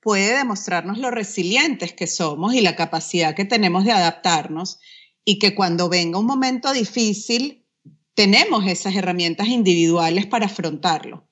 puede 0.00 0.36
demostrarnos 0.36 0.98
lo 0.98 1.10
resilientes 1.10 1.92
que 1.92 2.06
somos 2.06 2.54
y 2.54 2.60
la 2.60 2.74
capacidad 2.74 3.34
que 3.34 3.44
tenemos 3.44 3.84
de 3.84 3.92
adaptarnos 3.92 4.78
y 5.24 5.38
que 5.38 5.54
cuando 5.54 5.88
venga 5.88 6.18
un 6.18 6.26
momento 6.26 6.72
difícil 6.72 7.66
tenemos 8.14 8.66
esas 8.66 8.96
herramientas 8.96 9.48
individuales 9.48 10.26
para 10.26 10.46
afrontarlo. 10.46 11.29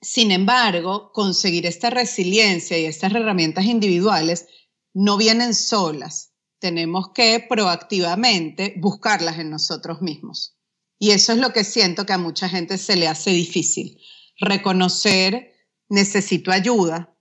Sin 0.00 0.30
embargo, 0.30 1.10
conseguir 1.12 1.66
esta 1.66 1.90
resiliencia 1.90 2.78
y 2.78 2.84
estas 2.84 3.12
herramientas 3.12 3.64
individuales 3.64 4.46
no 4.94 5.16
vienen 5.16 5.54
solas. 5.54 6.32
Tenemos 6.58 7.12
que 7.12 7.44
proactivamente 7.48 8.74
buscarlas 8.78 9.38
en 9.38 9.50
nosotros 9.50 10.02
mismos. 10.02 10.56
Y 10.98 11.10
eso 11.10 11.32
es 11.32 11.38
lo 11.38 11.52
que 11.52 11.64
siento 11.64 12.06
que 12.06 12.14
a 12.14 12.18
mucha 12.18 12.48
gente 12.48 12.78
se 12.78 12.96
le 12.96 13.08
hace 13.08 13.30
difícil. 13.30 14.00
Reconocer, 14.38 15.52
necesito 15.88 16.50
ayuda 16.50 17.14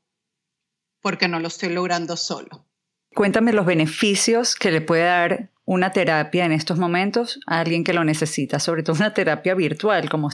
porque 1.02 1.28
no 1.28 1.40
lo 1.40 1.48
estoy 1.48 1.70
logrando 1.70 2.18
solo. 2.18 2.66
Cuéntame 3.14 3.54
los 3.54 3.66
beneficios 3.66 4.56
que 4.56 4.72
le 4.72 4.82
puede 4.82 5.04
dar 5.04 5.52
una 5.66 5.92
terapia 5.92 6.46
en 6.46 6.52
estos 6.52 6.78
momentos 6.78 7.40
a 7.48 7.60
alguien 7.60 7.84
que 7.84 7.94
lo 7.94 8.04
necesita, 8.04 8.60
sobre 8.60 8.84
todo 8.84 8.96
una 8.96 9.14
terapia 9.14 9.56
virtual 9.56 10.10
como 10.10 10.30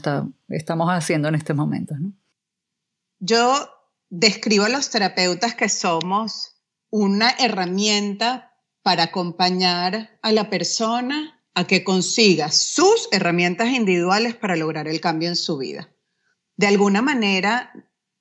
estamos 0.48 0.88
haciendo 0.90 1.28
en 1.28 1.34
estos 1.34 1.56
momentos. 1.56 1.98
Yo 3.24 3.70
describo 4.10 4.64
a 4.64 4.68
los 4.68 4.90
terapeutas 4.90 5.54
que 5.54 5.68
somos 5.68 6.56
una 6.90 7.30
herramienta 7.30 8.52
para 8.82 9.04
acompañar 9.04 10.18
a 10.22 10.32
la 10.32 10.50
persona 10.50 11.40
a 11.54 11.64
que 11.64 11.84
consiga 11.84 12.50
sus 12.50 13.06
herramientas 13.12 13.68
individuales 13.68 14.34
para 14.34 14.56
lograr 14.56 14.88
el 14.88 15.00
cambio 15.00 15.28
en 15.28 15.36
su 15.36 15.56
vida. 15.56 15.94
De 16.56 16.66
alguna 16.66 17.00
manera, 17.00 17.72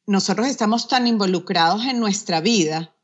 nosotros 0.05 0.45
estamos 0.45 0.87
tan 0.87 1.07
involucrados 1.07 1.83
en 1.85 1.99
nuestra 1.99 2.39
vida 2.39 2.95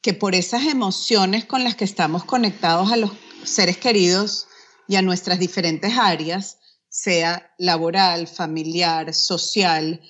que 0.00 0.14
por 0.14 0.34
esas 0.34 0.64
emociones 0.64 1.44
con 1.44 1.62
las 1.62 1.74
que 1.74 1.84
estamos 1.84 2.24
conectados 2.24 2.90
a 2.90 2.96
los 2.96 3.10
seres 3.44 3.76
queridos 3.76 4.46
y 4.88 4.96
a 4.96 5.02
nuestras 5.02 5.38
diferentes 5.38 5.98
áreas, 5.98 6.58
sea 6.88 7.54
laboral, 7.58 8.28
familiar, 8.28 9.12
social, 9.12 10.00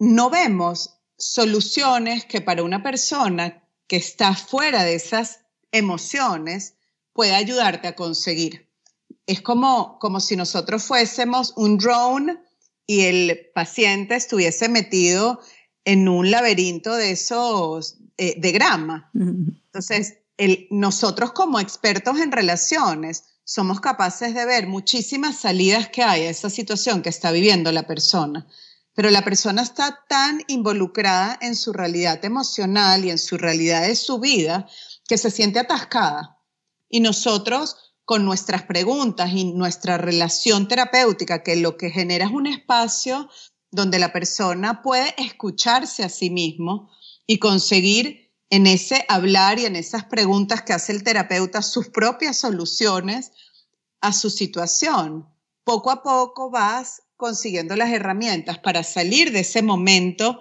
no 0.00 0.30
vemos 0.30 0.98
soluciones 1.16 2.24
que 2.24 2.40
para 2.40 2.64
una 2.64 2.82
persona 2.82 3.62
que 3.86 3.96
está 3.96 4.34
fuera 4.34 4.82
de 4.82 4.94
esas 4.94 5.40
emociones 5.70 6.74
pueda 7.12 7.36
ayudarte 7.36 7.86
a 7.86 7.94
conseguir. 7.94 8.68
Es 9.26 9.42
como, 9.42 9.98
como 9.98 10.18
si 10.18 10.36
nosotros 10.36 10.82
fuésemos 10.82 11.52
un 11.56 11.76
drone 11.76 12.38
y 12.86 13.02
el 13.02 13.50
paciente 13.54 14.16
estuviese 14.16 14.68
metido 14.68 15.40
en 15.84 16.08
un 16.08 16.30
laberinto 16.30 16.94
de 16.96 17.12
esos, 17.12 17.98
eh, 18.16 18.40
de 18.40 18.52
grama. 18.52 19.10
Entonces, 19.14 20.18
el, 20.38 20.66
nosotros 20.70 21.32
como 21.32 21.60
expertos 21.60 22.18
en 22.18 22.32
relaciones 22.32 23.24
somos 23.44 23.80
capaces 23.80 24.34
de 24.34 24.46
ver 24.46 24.66
muchísimas 24.66 25.36
salidas 25.36 25.90
que 25.90 26.02
hay 26.02 26.22
a 26.22 26.30
esa 26.30 26.48
situación 26.48 27.02
que 27.02 27.10
está 27.10 27.32
viviendo 27.32 27.70
la 27.70 27.86
persona 27.86 28.46
pero 29.00 29.08
la 29.08 29.24
persona 29.24 29.62
está 29.62 30.04
tan 30.10 30.42
involucrada 30.46 31.38
en 31.40 31.56
su 31.56 31.72
realidad 31.72 32.22
emocional 32.22 33.02
y 33.02 33.10
en 33.10 33.16
su 33.16 33.38
realidad 33.38 33.80
de 33.80 33.96
su 33.96 34.18
vida 34.18 34.68
que 35.08 35.16
se 35.16 35.30
siente 35.30 35.58
atascada. 35.58 36.38
Y 36.86 37.00
nosotros, 37.00 37.94
con 38.04 38.26
nuestras 38.26 38.64
preguntas 38.64 39.30
y 39.32 39.54
nuestra 39.54 39.96
relación 39.96 40.68
terapéutica, 40.68 41.42
que 41.42 41.56
lo 41.56 41.78
que 41.78 41.88
genera 41.88 42.26
es 42.26 42.30
un 42.30 42.46
espacio 42.46 43.30
donde 43.70 43.98
la 43.98 44.12
persona 44.12 44.82
puede 44.82 45.14
escucharse 45.16 46.04
a 46.04 46.10
sí 46.10 46.28
mismo 46.28 46.90
y 47.26 47.38
conseguir 47.38 48.30
en 48.50 48.66
ese 48.66 49.06
hablar 49.08 49.58
y 49.58 49.64
en 49.64 49.76
esas 49.76 50.04
preguntas 50.04 50.60
que 50.60 50.74
hace 50.74 50.92
el 50.92 51.04
terapeuta 51.04 51.62
sus 51.62 51.88
propias 51.88 52.36
soluciones 52.36 53.32
a 54.02 54.12
su 54.12 54.28
situación. 54.28 55.26
Poco 55.64 55.90
a 55.90 56.02
poco 56.02 56.50
vas 56.50 57.00
consiguiendo 57.20 57.76
las 57.76 57.90
herramientas 57.90 58.58
para 58.58 58.82
salir 58.82 59.30
de 59.30 59.40
ese 59.40 59.62
momento 59.62 60.40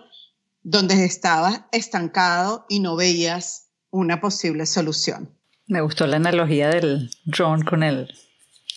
donde 0.64 1.06
estabas 1.06 1.66
estancado 1.74 2.66
y 2.70 2.80
no 2.80 2.96
veías 2.96 3.70
una 3.92 4.22
posible 4.22 4.66
solución. 4.66 5.30
Me 5.68 5.82
gustó 5.82 6.08
la 6.08 6.16
analogía 6.16 6.70
del 6.70 7.12
drone 7.26 7.66
con 7.66 7.84
el, 7.84 8.12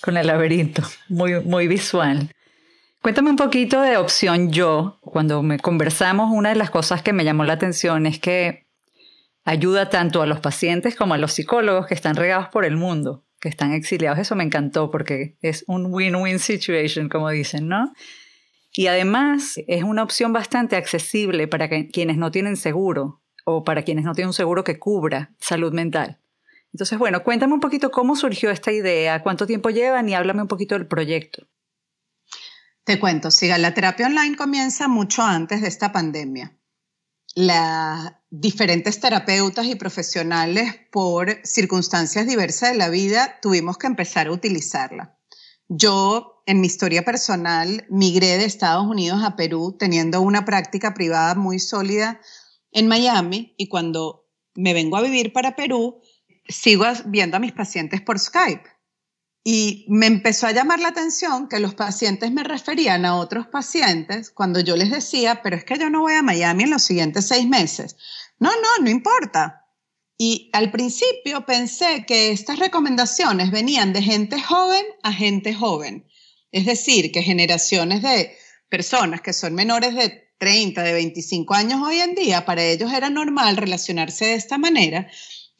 con 0.02 0.16
el 0.16 0.26
laberinto, 0.26 0.82
muy, 1.08 1.40
muy 1.40 1.68
visual. 1.68 2.30
Cuéntame 3.00 3.30
un 3.30 3.36
poquito 3.36 3.80
de 3.80 3.96
opción 3.96 4.50
yo. 4.50 4.98
Cuando 5.00 5.42
me 5.42 5.58
conversamos, 5.58 6.30
una 6.32 6.50
de 6.50 6.56
las 6.56 6.70
cosas 6.70 7.02
que 7.02 7.12
me 7.12 7.24
llamó 7.24 7.44
la 7.44 7.54
atención 7.54 8.06
es 8.06 8.18
que 8.18 8.66
ayuda 9.44 9.90
tanto 9.90 10.22
a 10.22 10.26
los 10.26 10.40
pacientes 10.40 10.96
como 10.96 11.14
a 11.14 11.18
los 11.18 11.32
psicólogos 11.32 11.86
que 11.86 11.94
están 11.94 12.16
regados 12.16 12.48
por 12.48 12.64
el 12.64 12.76
mundo 12.76 13.24
que 13.42 13.48
están 13.48 13.72
exiliados. 13.72 14.20
Eso 14.20 14.36
me 14.36 14.44
encantó 14.44 14.90
porque 14.92 15.36
es 15.42 15.64
un 15.66 15.92
win-win 15.92 16.38
situation, 16.38 17.08
como 17.08 17.28
dicen, 17.28 17.66
¿no? 17.66 17.92
Y 18.72 18.86
además 18.86 19.58
es 19.66 19.82
una 19.82 20.04
opción 20.04 20.32
bastante 20.32 20.76
accesible 20.76 21.48
para 21.48 21.68
quienes 21.68 22.16
no 22.16 22.30
tienen 22.30 22.56
seguro 22.56 23.20
o 23.44 23.64
para 23.64 23.82
quienes 23.82 24.04
no 24.04 24.14
tienen 24.14 24.28
un 24.28 24.34
seguro 24.34 24.62
que 24.62 24.78
cubra 24.78 25.34
salud 25.40 25.72
mental. 25.72 26.20
Entonces, 26.72 26.98
bueno, 26.98 27.24
cuéntame 27.24 27.52
un 27.52 27.60
poquito 27.60 27.90
cómo 27.90 28.14
surgió 28.14 28.50
esta 28.50 28.70
idea, 28.70 29.22
cuánto 29.24 29.44
tiempo 29.46 29.70
llevan 29.70 30.08
y 30.08 30.14
háblame 30.14 30.42
un 30.42 30.48
poquito 30.48 30.76
del 30.76 30.86
proyecto. 30.86 31.48
Te 32.84 33.00
cuento, 33.00 33.32
siga, 33.32 33.58
la 33.58 33.74
terapia 33.74 34.06
online 34.06 34.36
comienza 34.36 34.86
mucho 34.86 35.22
antes 35.22 35.60
de 35.60 35.68
esta 35.68 35.92
pandemia 35.92 36.56
las 37.34 38.12
diferentes 38.34 38.98
terapeutas 38.98 39.66
y 39.66 39.74
profesionales 39.74 40.74
por 40.90 41.38
circunstancias 41.44 42.26
diversas 42.26 42.70
de 42.70 42.78
la 42.78 42.88
vida 42.88 43.38
tuvimos 43.42 43.76
que 43.76 43.86
empezar 43.86 44.28
a 44.28 44.32
utilizarla. 44.32 45.18
Yo, 45.68 46.42
en 46.46 46.62
mi 46.62 46.66
historia 46.66 47.04
personal, 47.04 47.84
migré 47.90 48.38
de 48.38 48.46
Estados 48.46 48.86
Unidos 48.86 49.22
a 49.22 49.36
Perú 49.36 49.76
teniendo 49.78 50.22
una 50.22 50.46
práctica 50.46 50.94
privada 50.94 51.34
muy 51.34 51.58
sólida 51.58 52.20
en 52.70 52.88
Miami 52.88 53.54
y 53.58 53.68
cuando 53.68 54.26
me 54.54 54.72
vengo 54.72 54.96
a 54.96 55.02
vivir 55.02 55.34
para 55.34 55.54
Perú, 55.54 56.00
sigo 56.48 56.86
viendo 57.04 57.36
a 57.36 57.40
mis 57.40 57.52
pacientes 57.52 58.00
por 58.00 58.18
Skype. 58.18 58.64
Y 59.44 59.86
me 59.88 60.06
empezó 60.06 60.46
a 60.46 60.52
llamar 60.52 60.78
la 60.78 60.88
atención 60.88 61.48
que 61.48 61.58
los 61.58 61.74
pacientes 61.74 62.30
me 62.30 62.44
referían 62.44 63.04
a 63.04 63.16
otros 63.16 63.48
pacientes 63.48 64.30
cuando 64.30 64.60
yo 64.60 64.76
les 64.76 64.90
decía, 64.90 65.42
pero 65.42 65.56
es 65.56 65.64
que 65.64 65.78
yo 65.78 65.90
no 65.90 66.02
voy 66.02 66.14
a 66.14 66.22
Miami 66.22 66.62
en 66.62 66.70
los 66.70 66.82
siguientes 66.82 67.26
seis 67.26 67.48
meses. 67.48 67.96
No, 68.42 68.50
no, 68.50 68.82
no 68.82 68.90
importa. 68.90 69.68
Y 70.18 70.50
al 70.52 70.72
principio 70.72 71.46
pensé 71.46 72.04
que 72.04 72.32
estas 72.32 72.58
recomendaciones 72.58 73.52
venían 73.52 73.92
de 73.92 74.02
gente 74.02 74.40
joven 74.42 74.84
a 75.04 75.12
gente 75.12 75.54
joven. 75.54 76.08
Es 76.50 76.66
decir, 76.66 77.12
que 77.12 77.22
generaciones 77.22 78.02
de 78.02 78.36
personas 78.68 79.20
que 79.20 79.32
son 79.32 79.54
menores 79.54 79.94
de 79.94 80.34
30, 80.38 80.82
de 80.82 80.92
25 80.92 81.54
años 81.54 81.80
hoy 81.86 82.00
en 82.00 82.16
día, 82.16 82.44
para 82.44 82.64
ellos 82.64 82.92
era 82.92 83.10
normal 83.10 83.56
relacionarse 83.56 84.24
de 84.24 84.34
esta 84.34 84.58
manera 84.58 85.08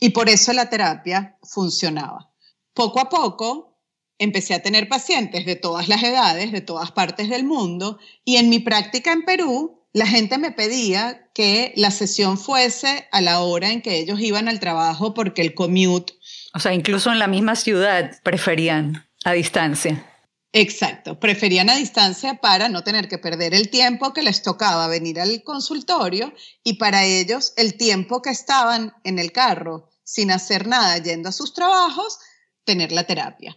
y 0.01 0.11
por 0.11 0.29
eso 0.29 0.53
la 0.53 0.69
terapia 0.69 1.39
funcionaba. 1.45 2.35
Poco 2.75 2.99
a 2.99 3.09
poco 3.09 3.79
empecé 4.19 4.55
a 4.55 4.63
tener 4.63 4.89
pacientes 4.89 5.47
de 5.47 5.55
todas 5.55 5.89
las 5.89 6.03
edades, 6.03 6.51
de 6.51 6.63
todas 6.63 6.91
partes 6.91 7.29
del 7.29 7.45
mundo, 7.45 8.01
y 8.25 8.39
en 8.39 8.49
mi 8.49 8.59
práctica 8.59 9.13
en 9.13 9.25
Perú, 9.25 9.82
la 9.93 10.07
gente 10.07 10.39
me 10.39 10.53
pedía 10.53 11.29
que 11.35 11.73
la 11.77 11.91
sesión 11.91 12.39
fuese 12.39 13.09
a 13.13 13.21
la 13.21 13.41
hora 13.41 13.71
en 13.71 13.83
que 13.83 13.99
ellos 13.99 14.21
iban 14.21 14.49
al 14.49 14.61
trabajo 14.61 15.15
porque 15.15 15.43
el 15.43 15.55
commute... 15.55 16.15
O 16.55 16.59
sea, 16.59 16.73
incluso 16.73 17.11
en 17.11 17.19
la 17.19 17.27
misma 17.27 17.57
ciudad 17.57 18.21
preferían 18.23 19.07
a 19.25 19.33
distancia. 19.33 20.07
Exacto, 20.55 21.19
preferían 21.19 21.71
a 21.71 21.77
distancia 21.77 22.35
para 22.35 22.69
no 22.69 22.85
tener 22.85 23.09
que 23.09 23.17
perder 23.17 23.55
el 23.55 23.71
tiempo 23.71 24.13
que 24.13 24.23
les 24.23 24.43
tocaba 24.43 24.87
venir 24.87 25.19
al 25.19 25.43
consultorio 25.43 26.33
y 26.63 26.75
para 26.75 27.05
ellos 27.05 27.55
el 27.57 27.75
tiempo 27.75 28.21
que 28.21 28.31
estaban 28.31 28.93
en 29.05 29.19
el 29.19 29.33
carro 29.33 29.89
sin 30.05 30.31
hacer 30.31 30.67
nada 30.67 30.99
yendo 30.99 31.31
a 31.31 31.33
sus 31.33 31.55
trabajos, 31.55 32.19
tener 32.65 32.93
la 32.93 33.05
terapia. 33.05 33.57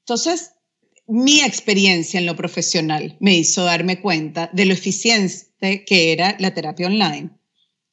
Entonces, 0.00 0.52
mi 1.08 1.40
experiencia 1.40 2.20
en 2.20 2.26
lo 2.26 2.36
profesional 2.36 3.16
me 3.18 3.34
hizo 3.34 3.64
darme 3.64 4.00
cuenta 4.00 4.48
de 4.52 4.66
lo 4.66 4.74
eficiente 4.74 5.47
que 5.60 6.12
era 6.12 6.36
la 6.38 6.54
terapia 6.54 6.86
online. 6.86 7.30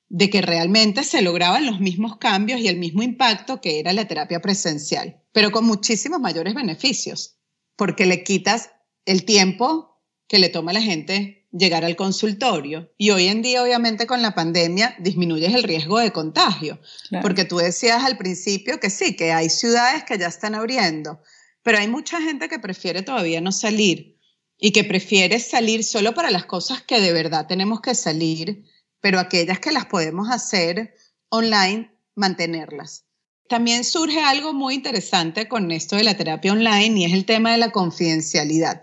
de 0.07 0.29
que 0.29 0.41
realmente 0.41 1.03
se 1.03 1.23
lograban 1.23 1.65
los 1.65 1.79
mismos 1.79 2.17
cambios 2.17 2.61
y 2.61 2.67
el 2.67 2.77
mismo 2.77 3.01
impacto 3.01 3.59
que 3.59 3.79
era 3.79 3.91
la 3.91 4.07
terapia 4.07 4.39
presencial, 4.39 5.19
pero 5.31 5.51
con 5.51 5.65
muchísimos 5.65 6.19
mayores 6.19 6.53
beneficios, 6.53 7.37
porque 7.75 8.05
le 8.05 8.23
quitas 8.23 8.69
el 9.05 9.25
tiempo 9.25 9.99
que 10.27 10.39
le 10.39 10.49
toma 10.49 10.71
a 10.71 10.75
la 10.75 10.81
gente 10.81 11.47
llegar 11.51 11.83
al 11.85 11.95
consultorio. 11.95 12.93
Y 12.97 13.09
hoy 13.09 13.27
en 13.27 13.41
día, 13.41 13.63
obviamente, 13.63 14.05
con 14.05 14.21
la 14.21 14.35
pandemia, 14.35 14.95
disminuyes 14.99 15.53
el 15.53 15.63
riesgo 15.63 15.99
de 15.99 16.11
contagio, 16.11 16.79
porque 17.21 17.45
tú 17.45 17.57
decías 17.57 18.03
al 18.03 18.17
principio 18.17 18.79
que 18.79 18.89
sí, 18.91 19.15
que 19.15 19.31
hay 19.31 19.49
ciudades 19.49 20.03
que 20.03 20.17
ya 20.17 20.27
están 20.27 20.53
abriendo, 20.53 21.19
pero 21.63 21.79
hay 21.79 21.87
mucha 21.87 22.21
gente 22.21 22.47
que 22.47 22.59
prefiere 22.59 23.01
todavía 23.01 23.41
no 23.41 23.51
salir 23.51 24.14
y 24.57 24.71
que 24.71 24.83
prefiere 24.83 25.39
salir 25.39 25.83
solo 25.83 26.13
para 26.13 26.31
las 26.31 26.45
cosas 26.45 26.81
que 26.81 27.01
de 27.01 27.13
verdad 27.13 27.47
tenemos 27.47 27.81
que 27.81 27.95
salir 27.95 28.63
pero 29.05 29.19
aquellas 29.19 29.59
que 29.59 29.71
las 29.71 29.85
podemos 29.85 30.31
hacer 30.31 30.95
online, 31.29 31.95
mantenerlas. 32.15 33.05
También 33.47 33.83
surge 33.83 34.19
algo 34.19 34.51
muy 34.51 34.73
interesante 34.73 35.47
con 35.47 35.69
esto 35.69 35.95
de 35.95 36.03
la 36.03 36.17
terapia 36.17 36.51
online 36.51 37.01
y 37.01 37.05
es 37.05 37.13
el 37.13 37.23
tema 37.23 37.51
de 37.51 37.59
la 37.59 37.69
confidencialidad. 37.69 38.81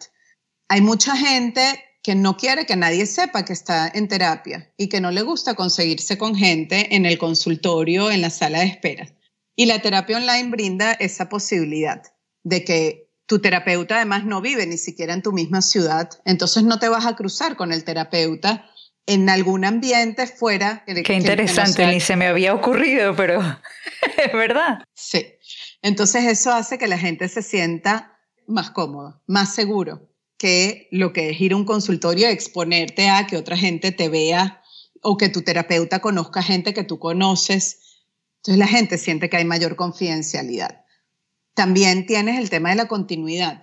Hay 0.68 0.80
mucha 0.80 1.16
gente 1.16 1.62
que 2.04 2.14
no 2.14 2.36
quiere 2.36 2.66
que 2.66 2.76
nadie 2.76 3.04
sepa 3.06 3.44
que 3.44 3.52
está 3.52 3.90
en 3.92 4.06
terapia 4.06 4.72
y 4.76 4.88
que 4.88 5.00
no 5.00 5.10
le 5.10 5.22
gusta 5.22 5.54
conseguirse 5.54 6.16
con 6.16 6.36
gente 6.36 6.94
en 6.94 7.04
el 7.04 7.18
consultorio, 7.18 8.08
en 8.08 8.20
la 8.20 8.30
sala 8.30 8.60
de 8.60 8.66
espera. 8.66 9.12
Y 9.56 9.66
la 9.66 9.82
terapia 9.82 10.18
online 10.18 10.50
brinda 10.50 10.92
esa 10.92 11.28
posibilidad 11.28 12.00
de 12.44 12.62
que 12.62 13.11
tu 13.32 13.38
terapeuta 13.38 13.96
además 13.96 14.26
no 14.26 14.42
vive 14.42 14.66
ni 14.66 14.76
siquiera 14.76 15.14
en 15.14 15.22
tu 15.22 15.32
misma 15.32 15.62
ciudad, 15.62 16.10
entonces 16.26 16.64
no 16.64 16.78
te 16.78 16.90
vas 16.90 17.06
a 17.06 17.16
cruzar 17.16 17.56
con 17.56 17.72
el 17.72 17.82
terapeuta 17.82 18.70
en 19.06 19.30
algún 19.30 19.64
ambiente 19.64 20.26
fuera. 20.26 20.84
Qué 20.84 21.14
interesante, 21.14 21.86
ni 21.86 21.98
se 21.98 22.14
me 22.14 22.26
había 22.26 22.52
ocurrido, 22.52 23.16
pero 23.16 23.40
es 24.22 24.32
verdad. 24.34 24.84
Sí. 24.92 25.24
Entonces 25.80 26.26
eso 26.26 26.52
hace 26.52 26.76
que 26.76 26.86
la 26.86 26.98
gente 26.98 27.26
se 27.30 27.40
sienta 27.40 28.18
más 28.46 28.70
cómodo, 28.70 29.22
más 29.26 29.54
seguro 29.54 30.10
que 30.36 30.88
lo 30.90 31.14
que 31.14 31.30
es 31.30 31.40
ir 31.40 31.54
a 31.54 31.56
un 31.56 31.64
consultorio 31.64 32.28
y 32.28 32.32
exponerte 32.32 33.08
a 33.08 33.26
que 33.26 33.38
otra 33.38 33.56
gente 33.56 33.92
te 33.92 34.10
vea 34.10 34.62
o 35.00 35.16
que 35.16 35.30
tu 35.30 35.40
terapeuta 35.40 36.00
conozca 36.00 36.42
gente 36.42 36.74
que 36.74 36.84
tú 36.84 36.98
conoces. 36.98 38.02
Entonces 38.40 38.58
la 38.58 38.66
gente 38.66 38.98
siente 38.98 39.30
que 39.30 39.38
hay 39.38 39.46
mayor 39.46 39.74
confidencialidad. 39.74 40.81
También 41.54 42.06
tienes 42.06 42.38
el 42.38 42.50
tema 42.50 42.70
de 42.70 42.76
la 42.76 42.88
continuidad. 42.88 43.62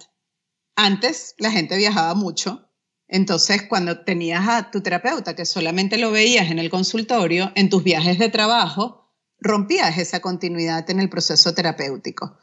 Antes 0.76 1.36
la 1.38 1.52
gente 1.52 1.78
viajaba 1.78 2.14
mucho 2.16 2.70
entonces, 3.10 3.64
cuando 3.64 4.02
tenías 4.02 4.48
a 4.48 4.70
tu 4.70 4.82
terapeuta 4.82 5.36
que 5.36 5.44
solamente 5.44 5.98
lo 5.98 6.12
veías 6.12 6.52
en 6.52 6.60
el 6.60 6.70
consultorio, 6.70 7.52
en 7.56 7.70
tus 7.70 7.84
viajes 7.84 8.20
de 8.20 8.30
trabajo, 8.30 9.12
rompías 9.40 9.98
esa 9.98 10.20
continuidad 10.20 10.88
en 10.92 11.00
el 11.00 11.10
proceso 11.10 11.56
terapéutico. 11.56 12.38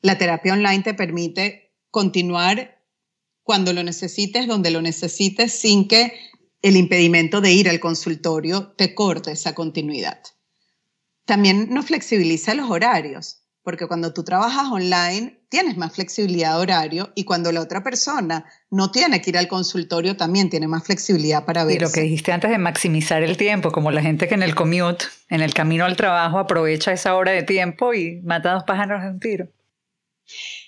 La 0.00 0.16
terapia 0.16 0.54
online 0.54 0.82
te 0.82 0.94
permite 0.94 1.74
continuar 1.90 2.82
cuando 3.42 3.74
lo 3.74 3.82
necesites, 3.82 4.46
donde 4.46 4.70
lo 4.70 4.80
necesites, 4.80 5.52
sin 5.52 5.88
que 5.88 6.18
el 6.62 6.76
impedimento 6.76 7.42
de 7.42 7.52
ir 7.52 7.68
al 7.68 7.78
consultorio 7.78 8.72
te 8.78 8.94
corte 8.94 9.32
esa 9.32 9.54
continuidad. 9.54 10.22
También 11.26 11.68
nos 11.68 11.84
flexibiliza 11.84 12.54
los 12.54 12.70
horarios 12.70 13.42
porque 13.68 13.86
cuando 13.86 14.14
tú 14.14 14.24
trabajas 14.24 14.64
online 14.72 15.40
tienes 15.50 15.76
más 15.76 15.92
flexibilidad 15.92 16.54
de 16.54 16.62
horario 16.62 17.12
y 17.14 17.24
cuando 17.24 17.52
la 17.52 17.60
otra 17.60 17.82
persona 17.82 18.46
no 18.70 18.90
tiene 18.90 19.20
que 19.20 19.28
ir 19.28 19.36
al 19.36 19.46
consultorio 19.46 20.16
también 20.16 20.48
tiene 20.48 20.66
más 20.66 20.84
flexibilidad 20.84 21.44
para 21.44 21.66
ver. 21.66 21.76
Y 21.76 21.80
lo 21.80 21.92
que 21.92 22.00
dijiste 22.00 22.32
antes 22.32 22.50
de 22.50 22.56
maximizar 22.56 23.22
el 23.22 23.36
tiempo, 23.36 23.70
como 23.70 23.90
la 23.90 24.00
gente 24.00 24.26
que 24.26 24.32
en 24.32 24.42
el 24.42 24.54
commute, 24.54 25.04
en 25.28 25.42
el 25.42 25.52
camino 25.52 25.84
al 25.84 25.96
trabajo, 25.96 26.38
aprovecha 26.38 26.92
esa 26.92 27.14
hora 27.14 27.32
de 27.32 27.42
tiempo 27.42 27.92
y 27.92 28.22
mata 28.22 28.54
dos 28.54 28.64
pájaros 28.64 29.02
de 29.02 29.10
un 29.10 29.20
tiro. 29.20 29.48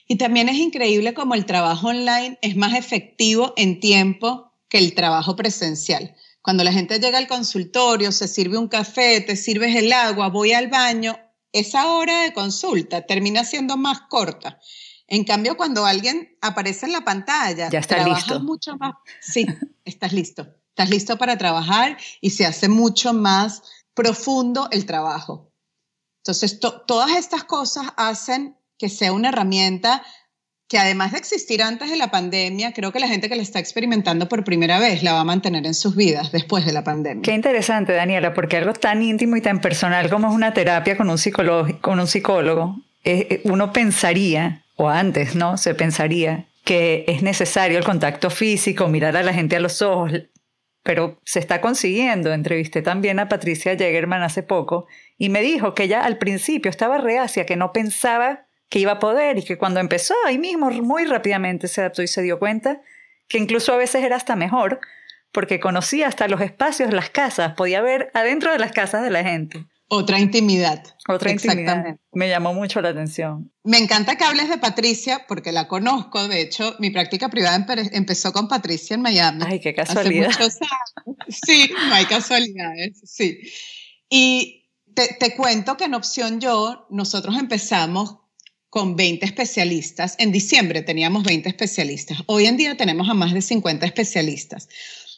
Y 0.07 0.19
también 0.19 0.50
es 0.50 0.57
increíble 0.57 1.14
como 1.14 1.35
el 1.35 1.47
trabajo 1.47 1.88
online 1.88 2.38
es 2.42 2.54
más 2.54 2.75
efectivo 2.75 3.54
en 3.56 3.80
tiempo 3.80 4.52
que 4.69 4.76
el 4.76 4.93
trabajo 4.93 5.36
presencial. 5.36 6.15
Cuando 6.43 6.65
la 6.65 6.73
gente 6.75 7.00
llega 7.00 7.17
al 7.17 7.28
consultorio, 7.28 8.13
se 8.13 8.28
sirve 8.28 8.58
un 8.58 8.69
café, 8.69 9.23
te 9.23 9.36
sirves 9.36 9.75
el 9.75 9.91
agua, 9.91 10.28
voy 10.28 10.52
al 10.52 10.69
baño, 10.69 11.17
esa 11.52 11.93
hora 11.93 12.23
de 12.23 12.32
consulta 12.32 13.02
termina 13.06 13.45
siendo 13.45 13.76
más 13.76 14.02
corta. 14.02 14.60
En 15.06 15.25
cambio, 15.25 15.56
cuando 15.56 15.84
alguien 15.84 16.36
aparece 16.41 16.86
en 16.86 16.93
la 16.93 17.04
pantalla, 17.04 17.69
ya 17.69 17.80
está 17.80 18.06
listo. 18.06 18.41
mucho 18.41 18.76
más. 18.76 18.95
Sí, 19.21 19.47
estás 19.84 20.13
listo. 20.13 20.47
Estás 20.69 20.89
listo 20.89 21.19
para 21.19 21.36
trabajar 21.36 21.99
y 22.21 22.30
se 22.30 22.47
hace 22.47 22.69
mucho 22.69 23.13
más 23.13 23.63
profundo 23.93 24.69
el 24.71 24.86
trabajo. 24.86 25.52
Entonces, 26.23 26.60
todas 26.60 27.10
estas 27.17 27.45
cosas 27.45 27.89
hacen 27.97 28.56
que 28.78 28.89
sea 28.89 29.13
una 29.13 29.28
herramienta 29.30 30.02
que 30.71 30.78
además 30.78 31.11
de 31.11 31.19
existir 31.19 31.65
antes 31.65 31.91
de 31.91 31.97
la 31.97 32.13
pandemia, 32.13 32.73
creo 32.73 32.93
que 32.93 33.00
la 33.00 33.09
gente 33.09 33.28
que 33.28 33.35
la 33.35 33.43
está 33.43 33.59
experimentando 33.59 34.28
por 34.28 34.45
primera 34.45 34.78
vez 34.78 35.02
la 35.02 35.15
va 35.15 35.21
a 35.23 35.25
mantener 35.25 35.67
en 35.67 35.75
sus 35.75 35.97
vidas 35.97 36.30
después 36.30 36.65
de 36.65 36.73
la 36.73 36.85
pandemia. 36.85 37.23
Qué 37.23 37.33
interesante, 37.33 37.93
Daniela, 37.93 38.33
porque 38.35 38.56
algo 38.56 38.73
tan 38.73 39.02
íntimo 39.02 39.35
y 39.35 39.41
tan 39.41 39.61
personal 39.61 40.09
como 40.09 40.28
es 40.28 40.33
una 40.33 40.54
terapia 40.54 40.97
con 40.97 41.11
un, 41.11 41.19
con 41.80 41.99
un 41.99 42.06
psicólogo, 42.06 42.76
eh, 43.02 43.26
eh, 43.28 43.41
uno 43.45 43.73
pensaría, 43.73 44.63
o 44.76 44.89
antes, 44.89 45.35
¿no? 45.35 45.56
Se 45.56 45.75
pensaría 45.75 46.47
que 46.63 47.04
es 47.09 47.23
necesario 47.23 47.76
el 47.76 47.85
contacto 47.85 48.30
físico, 48.30 48.87
mirar 48.87 49.17
a 49.17 49.25
la 49.25 49.35
gente 49.35 49.56
a 49.56 49.61
los 49.61 49.83
ojos, 49.83 50.13
pero 50.85 51.19
se 51.25 51.41
está 51.41 51.61
consiguiendo. 51.61 52.33
Entrevisté 52.33 52.80
también 52.80 53.19
a 53.19 53.28
Patricia 53.28 53.76
Jägerman 53.76 54.23
hace 54.23 54.45
poco 54.45 54.87
y 55.19 55.30
me 55.30 55.43
dijo 55.43 55.75
que 55.75 55.83
ella 55.83 56.04
al 56.04 56.19
principio 56.19 56.71
estaba 56.71 56.99
reacia, 56.99 57.45
que 57.45 57.56
no 57.56 57.73
pensaba 57.73 58.47
que 58.71 58.78
iba 58.78 58.93
a 58.93 58.99
poder 58.99 59.37
y 59.37 59.43
que 59.43 59.59
cuando 59.59 59.80
empezó 59.80 60.15
ahí 60.25 60.39
mismo 60.39 60.71
muy 60.71 61.04
rápidamente 61.04 61.69
se 61.69 61.83
adaptó 61.83 62.02
y 62.02 62.09
se 62.09 62.23
dio 62.23 62.39
cuenta 62.39 62.80
que 63.28 63.37
incluso 63.37 63.75
a 63.75 63.76
veces 63.76 64.02
era 64.02 64.17
hasta 64.17 64.37
mejor 64.37 64.80
porque 65.33 65.61
conocía 65.61 66.09
hasta 66.09 66.28
los 66.28 66.41
espacios, 66.41 66.93
las 66.93 67.11
casas, 67.11 67.54
podía 67.54 67.83
ver 67.83 68.11
adentro 68.15 68.52
de 68.52 68.59
las 68.59 68.73
casas 68.73 69.02
de 69.02 69.11
la 69.11 69.23
gente. 69.23 69.67
Otra 69.89 70.21
intimidad. 70.21 70.85
Otra 71.09 71.33
intimidad. 71.33 71.97
Me 72.13 72.28
llamó 72.28 72.54
mucho 72.54 72.80
la 72.80 72.91
atención. 72.91 73.52
Me 73.65 73.78
encanta 73.78 74.17
que 74.17 74.23
hables 74.23 74.49
de 74.49 74.56
Patricia 74.59 75.25
porque 75.26 75.50
la 75.50 75.67
conozco. 75.67 76.28
De 76.28 76.41
hecho, 76.41 76.76
mi 76.78 76.91
práctica 76.91 77.28
privada 77.28 77.67
empezó 77.93 78.33
con 78.33 78.47
Patricia 78.47 78.95
en 78.95 79.02
Miami. 79.02 79.43
Ay, 79.45 79.61
qué 79.61 79.75
casualidad. 79.75 80.30
Sí, 81.28 81.73
no 81.89 81.95
hay 81.95 82.06
casualidades, 82.06 83.00
sí. 83.04 83.41
Y 84.09 84.69
te, 84.95 85.17
te 85.19 85.35
cuento 85.35 85.76
que 85.76 85.85
en 85.85 85.95
Opción 85.95 86.41
Yo 86.41 86.87
nosotros 86.91 87.37
empezamos 87.37 88.19
con 88.71 88.97
20 88.97 89.26
especialistas. 89.26 90.15
En 90.19 90.33
diciembre 90.33 90.83
teníamos 90.83 91.25
20 91.25 91.49
especialistas. 91.49 92.19
Hoy 92.26 92.47
en 92.47 92.56
día 92.56 92.76
tenemos 92.76 93.09
a 93.09 93.15
más 93.15 93.35
de 93.35 93.43
50 93.43 93.85
especialistas. 93.85 94.69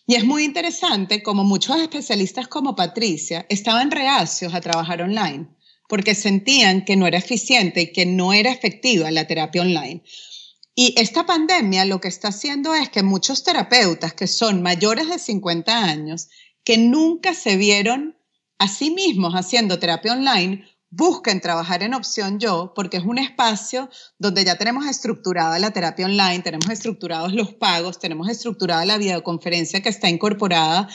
Y 0.07 0.17
es 0.17 0.25
muy 0.25 0.43
interesante 0.43 1.23
como 1.23 1.45
muchos 1.45 1.81
especialistas 1.81 2.49
como 2.49 2.75
Patricia 2.75 3.47
estaban 3.49 3.91
reacios 3.91 4.53
a 4.55 4.61
trabajar 4.61 5.03
online 5.03 5.47
porque 5.93 6.15
sentían 6.15 6.87
que 6.87 6.97
no 6.97 7.07
era 7.07 7.19
eficiente 7.19 7.83
y 7.83 7.93
que 7.93 8.07
no 8.07 8.33
era 8.33 8.51
efectiva 8.51 9.11
la 9.11 9.27
terapia 9.27 9.61
online. 9.61 10.03
Y 10.75 10.95
esta 10.97 11.27
pandemia 11.27 11.85
lo 11.85 12.01
que 12.01 12.09
está 12.09 12.29
haciendo 12.29 12.75
es 12.75 12.89
que 12.89 13.03
muchos 13.03 13.45
terapeutas 13.45 14.15
que 14.15 14.27
son 14.27 14.63
mayores 14.63 15.11
de 15.11 15.19
50 15.19 15.85
años, 15.85 16.31
que 16.65 16.79
nunca 16.79 17.35
se 17.35 17.59
vieron 17.59 18.17
a 18.59 18.69
sí 18.69 18.91
mismos 18.91 19.35
haciendo 19.35 19.79
terapia 19.79 20.15
online, 20.15 20.65
busquen 20.93 21.41
trabajar 21.41 21.83
en 21.83 21.95
Opción 21.95 22.39
Yo 22.39 22.75
porque 22.75 22.99
es 22.99 23.05
un 23.05 23.19
espacio 23.19 23.89
donde 24.19 24.45
ya 24.45 24.59
tenemos 24.59 24.87
estructurada 24.87 25.59
la 25.59 25.71
terapia 25.71 26.05
online, 26.05 26.41
tenemos 26.41 26.69
estructurados 26.69 27.33
los 27.33 27.55
pagos, 27.55 27.99
tenemos 27.99 28.29
estructurada 28.29 28.85
la 28.85 28.99
videoconferencia 28.99 29.83
que 29.83 29.89
está 29.89 30.11
incorporada 30.11 30.89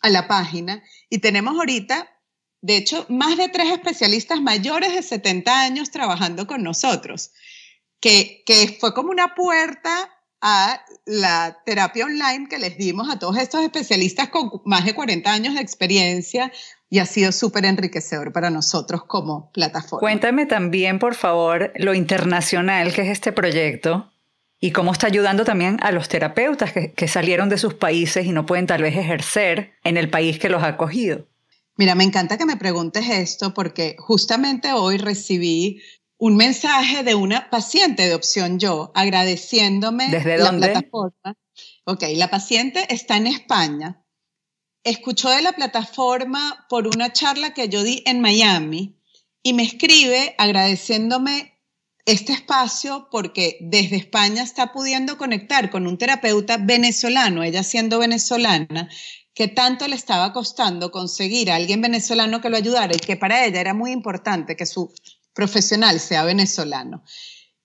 a 0.00 0.08
la 0.08 0.26
página 0.26 0.82
y 1.10 1.18
tenemos 1.18 1.54
ahorita, 1.54 2.08
de 2.62 2.78
hecho, 2.78 3.04
más 3.10 3.36
de 3.36 3.50
tres 3.50 3.70
especialistas 3.70 4.40
mayores 4.40 4.94
de 4.94 5.02
70 5.02 5.60
años 5.60 5.90
trabajando 5.90 6.46
con 6.46 6.62
nosotros, 6.62 7.32
que, 8.00 8.42
que 8.46 8.78
fue 8.80 8.94
como 8.94 9.10
una 9.10 9.34
puerta 9.34 10.10
a 10.42 10.84
la 11.06 11.62
terapia 11.64 12.04
online 12.04 12.48
que 12.50 12.58
les 12.58 12.76
dimos 12.76 13.08
a 13.08 13.18
todos 13.18 13.38
estos 13.38 13.62
especialistas 13.62 14.28
con 14.28 14.50
más 14.64 14.84
de 14.84 14.94
40 14.94 15.32
años 15.32 15.54
de 15.54 15.60
experiencia, 15.60 16.52
y 16.92 16.98
ha 16.98 17.06
sido 17.06 17.32
súper 17.32 17.64
enriquecedor 17.64 18.34
para 18.34 18.50
nosotros 18.50 19.04
como 19.06 19.50
plataforma. 19.52 20.00
Cuéntame 20.00 20.44
también, 20.44 20.98
por 20.98 21.14
favor, 21.14 21.72
lo 21.76 21.94
internacional 21.94 22.92
que 22.92 23.00
es 23.00 23.08
este 23.08 23.32
proyecto 23.32 24.12
y 24.60 24.72
cómo 24.72 24.92
está 24.92 25.06
ayudando 25.06 25.46
también 25.46 25.78
a 25.80 25.90
los 25.90 26.10
terapeutas 26.10 26.70
que, 26.74 26.92
que 26.92 27.08
salieron 27.08 27.48
de 27.48 27.56
sus 27.56 27.72
países 27.72 28.26
y 28.26 28.32
no 28.32 28.44
pueden 28.44 28.66
tal 28.66 28.82
vez 28.82 28.94
ejercer 28.94 29.72
en 29.84 29.96
el 29.96 30.10
país 30.10 30.38
que 30.38 30.50
los 30.50 30.62
ha 30.62 30.68
acogido. 30.68 31.26
Mira, 31.78 31.94
me 31.94 32.04
encanta 32.04 32.36
que 32.36 32.44
me 32.44 32.58
preguntes 32.58 33.08
esto 33.08 33.54
porque 33.54 33.96
justamente 33.98 34.74
hoy 34.74 34.98
recibí 34.98 35.80
un 36.24 36.36
mensaje 36.36 37.02
de 37.02 37.16
una 37.16 37.50
paciente 37.50 38.06
de 38.06 38.14
Opción 38.14 38.60
Yo 38.60 38.92
agradeciéndome 38.94 40.08
¿Desde 40.08 40.38
la 40.38 40.52
plataforma. 40.52 41.36
Ok, 41.84 42.04
la 42.14 42.30
paciente 42.30 42.86
está 42.94 43.16
en 43.16 43.26
España 43.26 44.02
escuchó 44.84 45.30
de 45.30 45.42
la 45.42 45.52
plataforma 45.52 46.64
por 46.68 46.86
una 46.86 47.12
charla 47.12 47.54
que 47.54 47.68
yo 47.68 47.82
di 47.82 48.04
en 48.06 48.20
Miami 48.20 48.96
y 49.42 49.52
me 49.52 49.64
escribe 49.64 50.36
agradeciéndome 50.38 51.60
este 52.04 52.32
espacio 52.32 53.08
porque 53.10 53.58
desde 53.60 53.96
España 53.96 54.44
está 54.44 54.72
pudiendo 54.72 55.18
conectar 55.18 55.70
con 55.70 55.88
un 55.88 55.98
terapeuta 55.98 56.56
venezolano, 56.56 57.42
ella 57.42 57.64
siendo 57.64 57.98
venezolana, 57.98 58.88
que 59.34 59.48
tanto 59.48 59.88
le 59.88 59.96
estaba 59.96 60.32
costando 60.32 60.92
conseguir 60.92 61.50
a 61.50 61.56
alguien 61.56 61.80
venezolano 61.80 62.40
que 62.40 62.50
lo 62.50 62.56
ayudara 62.56 62.92
y 62.94 62.98
que 62.98 63.16
para 63.16 63.44
ella 63.44 63.60
era 63.60 63.74
muy 63.74 63.90
importante 63.90 64.54
que 64.54 64.66
su 64.66 64.92
profesional 65.34 66.00
sea 66.00 66.24
venezolano. 66.24 67.04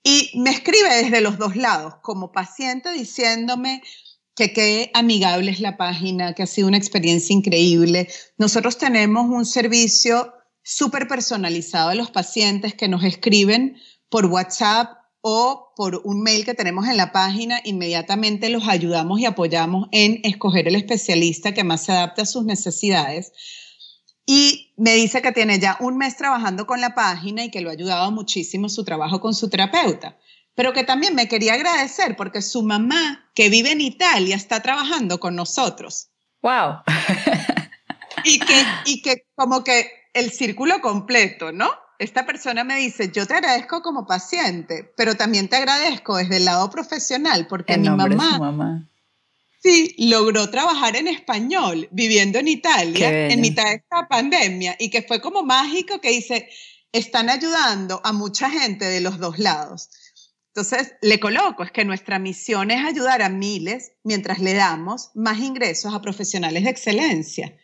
Y 0.03 0.31
me 0.35 0.51
escribe 0.51 1.03
desde 1.03 1.21
los 1.21 1.37
dos 1.37 1.55
lados, 1.55 1.95
como 2.01 2.31
paciente, 2.31 2.91
diciéndome 2.91 3.81
que 4.35 4.53
qué 4.53 4.91
amigable 4.93 5.51
es 5.51 5.59
la 5.59 5.77
página, 5.77 6.33
que 6.33 6.43
ha 6.43 6.47
sido 6.47 6.67
una 6.67 6.77
experiencia 6.77 7.33
increíble. 7.33 8.07
Nosotros 8.37 8.77
tenemos 8.77 9.29
un 9.29 9.45
servicio 9.45 10.33
súper 10.63 11.07
personalizado 11.07 11.89
a 11.89 11.95
los 11.95 12.11
pacientes 12.11 12.73
que 12.75 12.87
nos 12.87 13.03
escriben 13.03 13.77
por 14.09 14.27
WhatsApp 14.27 14.97
o 15.21 15.73
por 15.75 16.01
un 16.05 16.21
mail 16.21 16.45
que 16.45 16.53
tenemos 16.53 16.87
en 16.87 16.97
la 16.97 17.11
página, 17.11 17.59
inmediatamente 17.63 18.49
los 18.49 18.67
ayudamos 18.67 19.19
y 19.19 19.25
apoyamos 19.25 19.87
en 19.91 20.21
escoger 20.23 20.67
el 20.67 20.75
especialista 20.75 21.53
que 21.53 21.63
más 21.63 21.83
se 21.83 21.91
adapte 21.91 22.21
a 22.21 22.25
sus 22.25 22.45
necesidades. 22.45 23.33
Y 24.29 24.73
me 24.75 24.93
dice 24.93 25.21
que 25.21 25.31
tiene 25.31 25.57
ya 25.57 25.77
un 25.79 25.97
mes 25.97 26.17
trabajando 26.17 26.67
con 26.67 26.81
la 26.81 26.93
página 26.93 27.45
y 27.45 27.49
que 27.49 27.61
lo 27.61 27.69
ha 27.69 27.73
ayudado 27.73 28.11
muchísimo 28.11 28.67
su 28.67 28.83
trabajo 28.83 29.21
con 29.21 29.33
su 29.33 29.49
terapeuta. 29.49 30.17
Pero 30.53 30.73
que 30.73 30.83
también 30.83 31.15
me 31.15 31.27
quería 31.27 31.53
agradecer 31.53 32.15
porque 32.17 32.41
su 32.41 32.61
mamá, 32.61 33.31
que 33.33 33.49
vive 33.49 33.71
en 33.71 33.81
Italia, 33.81 34.35
está 34.35 34.61
trabajando 34.61 35.19
con 35.19 35.35
nosotros. 35.35 36.09
¡Wow! 36.41 36.81
y, 38.25 38.39
que, 38.39 38.63
y 38.85 39.01
que 39.01 39.25
como 39.33 39.63
que 39.63 39.89
el 40.13 40.31
círculo 40.31 40.81
completo, 40.81 41.53
¿no? 41.53 41.71
esta 41.99 42.25
persona 42.25 42.63
me 42.63 42.75
dice, 42.75 43.11
yo 43.11 43.25
te 43.25 43.33
agradezco 43.33 43.81
como 43.81 44.05
paciente, 44.05 44.93
pero 44.95 45.15
también 45.15 45.47
te 45.47 45.55
agradezco 45.55 46.17
desde 46.17 46.37
el 46.37 46.45
lado 46.45 46.69
profesional, 46.69 47.47
porque 47.47 47.77
mi 47.77 47.89
mamá, 47.89 48.37
mamá, 48.37 48.87
sí 49.61 49.95
logró 49.97 50.49
trabajar 50.49 50.95
en 50.95 51.07
español, 51.07 51.87
viviendo 51.91 52.39
en 52.39 52.47
Italia, 52.47 53.29
en 53.29 53.41
mitad 53.41 53.65
de 53.65 53.75
esta 53.75 54.07
pandemia, 54.07 54.75
y 54.79 54.89
que 54.89 55.01
fue 55.01 55.21
como 55.21 55.43
mágico 55.43 55.99
que 56.01 56.09
dice, 56.09 56.49
están 56.91 57.29
ayudando 57.29 58.01
a 58.03 58.13
mucha 58.13 58.49
gente 58.49 58.85
de 58.85 59.01
los 59.01 59.19
dos 59.19 59.39
lados. 59.39 59.89
Entonces, 60.55 60.95
le 61.01 61.19
coloco, 61.19 61.63
es 61.63 61.71
que 61.71 61.85
nuestra 61.85 62.17
misión 62.17 62.71
es 62.71 62.83
ayudar 62.83 63.21
a 63.21 63.29
miles 63.29 63.91
mientras 64.03 64.39
le 64.39 64.55
damos 64.55 65.11
más 65.13 65.39
ingresos 65.39 65.93
a 65.93 66.01
profesionales 66.01 66.63
de 66.63 66.71
excelencia. 66.71 67.55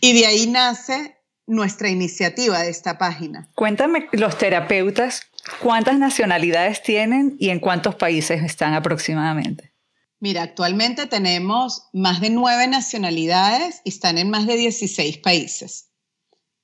Y 0.00 0.18
de 0.18 0.26
ahí 0.26 0.48
nace 0.48 1.16
nuestra 1.46 1.88
iniciativa 1.88 2.60
de 2.62 2.70
esta 2.70 2.98
página. 2.98 3.48
Cuéntame, 3.54 4.08
los 4.12 4.36
terapeutas, 4.36 5.30
¿cuántas 5.60 5.98
nacionalidades 5.98 6.82
tienen 6.82 7.36
y 7.38 7.50
en 7.50 7.60
cuántos 7.60 7.94
países 7.94 8.42
están 8.42 8.74
aproximadamente? 8.74 9.73
Mira, 10.20 10.42
actualmente 10.42 11.06
tenemos 11.06 11.88
más 11.92 12.20
de 12.20 12.30
nueve 12.30 12.66
nacionalidades 12.66 13.80
y 13.84 13.90
están 13.90 14.18
en 14.18 14.30
más 14.30 14.46
de 14.46 14.56
16 14.56 15.18
países. 15.18 15.90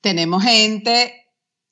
Tenemos 0.00 0.42
gente 0.42 1.26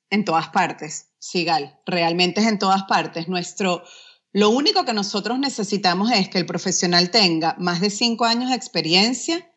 en 0.09 0.25
todas 0.25 0.49
partes, 0.49 1.07
Sigal, 1.19 1.79
realmente 1.85 2.41
es 2.41 2.47
en 2.47 2.59
todas 2.59 2.83
partes. 2.83 3.27
Nuestro, 3.27 3.83
lo 4.31 4.49
único 4.49 4.85
que 4.85 4.93
nosotros 4.93 5.39
necesitamos 5.39 6.11
es 6.11 6.29
que 6.29 6.37
el 6.37 6.45
profesional 6.45 7.11
tenga 7.11 7.55
más 7.59 7.81
de 7.81 7.89
cinco 7.89 8.25
años 8.25 8.49
de 8.49 8.55
experiencia 8.55 9.49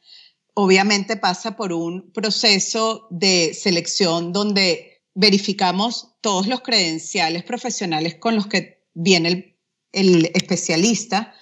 obviamente 0.54 1.16
pasa 1.16 1.56
por 1.56 1.72
un 1.72 2.12
proceso 2.12 3.06
de 3.10 3.54
selección 3.54 4.32
donde 4.32 5.02
verificamos 5.14 6.14
todos 6.20 6.46
los 6.46 6.60
credenciales 6.60 7.42
profesionales 7.42 8.16
con 8.16 8.34
los 8.34 8.46
que 8.46 8.86
viene 8.94 9.58
el, 9.92 10.30
especialista, 10.34 11.34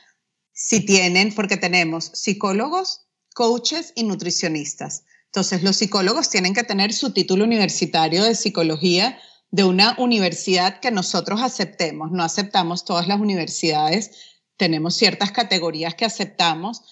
si 0.63 0.81
tienen, 0.81 1.35
porque 1.35 1.57
tenemos 1.57 2.11
psicólogos, 2.13 3.07
coaches 3.35 3.95
y 3.97 4.05
nutricionistas. 4.05 5.05
Entonces, 5.25 5.63
los 5.63 5.77
psicólogos 5.77 6.29
tienen 6.29 6.53
que 6.53 6.65
tener 6.65 6.93
su 6.93 7.15
título 7.15 7.45
universitario 7.45 8.23
de 8.25 8.35
psicología 8.35 9.19
de 9.51 9.65
una 9.65 9.95
universidad 9.97 10.79
que 10.81 10.91
nosotros 10.91 11.41
aceptemos. 11.41 12.13
No 12.13 12.23
aceptamos 12.23 12.85
todas 12.85 13.09
las 13.09 13.19
universidades, 13.19 14.11
tenemos 14.59 14.97
ciertas 14.97 15.33
categorías 15.33 15.95
que 15.95 16.05
aceptamos 16.05 16.83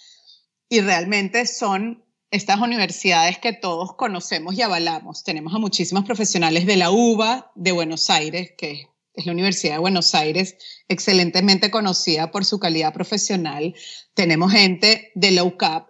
y 0.70 0.80
realmente 0.80 1.44
son 1.44 2.02
estas 2.30 2.60
universidades 2.60 3.38
que 3.38 3.52
todos 3.52 3.96
conocemos 3.96 4.54
y 4.54 4.62
avalamos. 4.62 5.24
Tenemos 5.24 5.54
a 5.54 5.58
muchísimos 5.58 6.04
profesionales 6.04 6.64
de 6.64 6.76
la 6.78 6.90
UBA 6.90 7.52
de 7.54 7.72
Buenos 7.72 8.08
Aires, 8.08 8.52
que 8.56 8.72
es 8.72 8.86
la 9.26 9.32
Universidad 9.32 9.74
de 9.74 9.80
Buenos 9.80 10.14
Aires, 10.14 10.56
excelentemente 10.88 11.70
conocida 11.70 12.30
por 12.30 12.44
su 12.44 12.58
calidad 12.58 12.92
profesional. 12.92 13.74
Tenemos 14.14 14.52
gente 14.52 15.12
de 15.14 15.30
la 15.30 15.44
UCAP, 15.44 15.88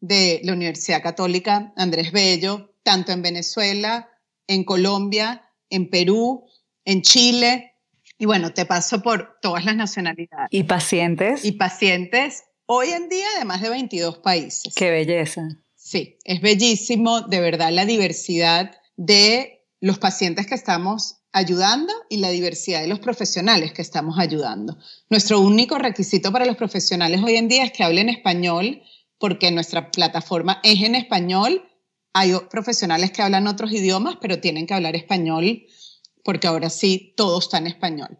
de 0.00 0.40
la 0.44 0.52
Universidad 0.52 1.02
Católica 1.02 1.72
Andrés 1.76 2.12
Bello, 2.12 2.74
tanto 2.82 3.12
en 3.12 3.22
Venezuela, 3.22 4.08
en 4.46 4.64
Colombia, 4.64 5.50
en 5.70 5.90
Perú, 5.90 6.46
en 6.84 7.02
Chile. 7.02 7.74
Y 8.18 8.26
bueno, 8.26 8.52
te 8.52 8.64
paso 8.64 9.02
por 9.02 9.38
todas 9.40 9.64
las 9.64 9.76
nacionalidades. 9.76 10.48
¿Y 10.50 10.64
pacientes? 10.64 11.44
Y 11.44 11.52
pacientes 11.52 12.44
hoy 12.66 12.88
en 12.90 13.08
día 13.08 13.26
de 13.38 13.44
más 13.44 13.60
de 13.62 13.70
22 13.70 14.18
países. 14.18 14.74
Qué 14.74 14.90
belleza. 14.90 15.48
Sí, 15.74 16.18
es 16.24 16.40
bellísimo, 16.40 17.22
de 17.22 17.40
verdad, 17.40 17.70
la 17.72 17.86
diversidad 17.86 18.72
de 18.96 19.57
los 19.80 19.98
pacientes 19.98 20.46
que 20.46 20.54
estamos 20.54 21.16
ayudando 21.32 21.92
y 22.08 22.18
la 22.18 22.30
diversidad 22.30 22.80
de 22.80 22.88
los 22.88 22.98
profesionales 22.98 23.72
que 23.72 23.82
estamos 23.82 24.18
ayudando. 24.18 24.76
Nuestro 25.08 25.40
único 25.40 25.78
requisito 25.78 26.32
para 26.32 26.46
los 26.46 26.56
profesionales 26.56 27.22
hoy 27.22 27.36
en 27.36 27.48
día 27.48 27.64
es 27.64 27.72
que 27.72 27.84
hablen 27.84 28.08
español, 28.08 28.82
porque 29.18 29.50
nuestra 29.50 29.90
plataforma 29.90 30.60
es 30.62 30.82
en 30.82 30.94
español. 30.94 31.62
Hay 32.12 32.32
profesionales 32.50 33.10
que 33.12 33.22
hablan 33.22 33.46
otros 33.46 33.72
idiomas, 33.72 34.16
pero 34.20 34.40
tienen 34.40 34.66
que 34.66 34.74
hablar 34.74 34.96
español, 34.96 35.66
porque 36.24 36.46
ahora 36.46 36.70
sí 36.70 37.14
todo 37.16 37.38
está 37.38 37.58
en 37.58 37.66
español. 37.66 38.18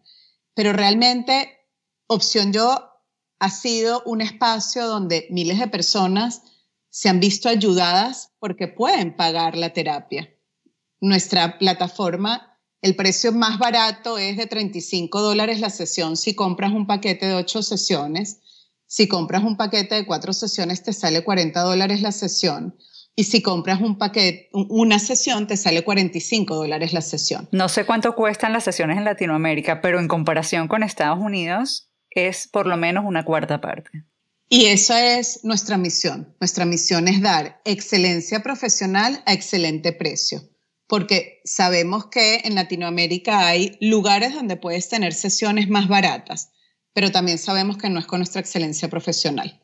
Pero 0.55 0.73
realmente, 0.73 1.67
Opción 2.07 2.53
Yo 2.53 2.89
ha 3.39 3.51
sido 3.51 4.03
un 4.07 4.21
espacio 4.21 4.87
donde 4.87 5.27
miles 5.31 5.59
de 5.59 5.69
personas 5.69 6.43
se 6.91 7.09
han 7.09 7.21
visto 7.21 7.49
ayudadas 7.49 8.33
porque 8.39 8.67
pueden 8.67 9.15
pagar 9.17 9.57
la 9.57 9.73
terapia. 9.73 10.35
Nuestra 11.01 11.59
plataforma, 11.59 12.59
el 12.83 12.97
precio 12.97 13.33
más 13.33 13.59
barato 13.59 14.19
es 14.19 14.37
de 14.37 14.47
35 14.47 15.21
dólares 15.21 15.61
la 15.61 15.71
sesión 15.71 16.17
si 16.17 16.35
compras 16.35 16.73
un 16.73 16.87
paquete 16.87 17.27
de 17.27 17.35
8 17.35 17.63
sesiones. 17.63 18.41
Si 18.87 19.07
compras 19.07 19.43
un 19.43 19.57
paquete 19.57 19.97
de 19.97 20.07
4 20.07 20.33
sesiones 20.33 20.83
te 20.83 20.93
sale 20.93 21.23
40 21.23 21.61
dólares 21.61 22.01
la 22.01 22.13
sesión. 22.13 22.77
Y 23.19 23.25
si 23.25 23.43
compras 23.43 23.81
un 23.81 23.99
paquete, 23.99 24.49
una 24.53 25.01
sesión, 25.01 25.49
te 25.49 25.57
sale 25.57 25.83
45 25.83 26.55
dólares 26.55 26.93
la 26.93 27.01
sesión. 27.01 27.49
No 27.51 27.69
sé 27.69 27.85
cuánto 27.85 28.15
cuestan 28.15 28.53
las 28.53 28.63
sesiones 28.63 28.97
en 28.97 29.05
Latinoamérica, 29.05 29.81
pero 29.81 29.99
en 29.99 30.07
comparación 30.07 30.69
con 30.69 30.85
Estados 30.85 31.19
Unidos 31.19 31.91
es 32.11 32.47
por 32.47 32.69
lo 32.69 32.77
menos 32.77 33.05
una 33.05 33.25
cuarta 33.25 33.61
parte. 33.61 34.05
Y 34.49 34.67
esa 34.67 35.19
es 35.19 35.41
nuestra 35.43 35.77
misión. 35.77 36.33
Nuestra 36.39 36.65
misión 36.65 37.09
es 37.09 37.21
dar 37.21 37.61
excelencia 37.65 38.41
profesional 38.45 39.21
a 39.27 39.33
excelente 39.33 39.93
precio, 39.93 40.43
porque 40.89 41.41
sabemos 41.45 42.07
que 42.07 42.41
en 42.45 42.57
Latinoamérica 42.57 43.47
hay 43.47 43.77
lugares 43.81 44.35
donde 44.35 44.57
puedes 44.57 44.89
tener 44.89 45.15
sesiones 45.15 45.69
más 45.69 45.87
baratas, 45.87 46.51
pero 46.93 47.13
también 47.13 47.39
sabemos 47.39 47.79
que 47.79 47.89
no 47.89 48.01
es 48.01 48.07
con 48.07 48.19
nuestra 48.19 48.41
excelencia 48.41 48.89
profesional. 48.89 49.61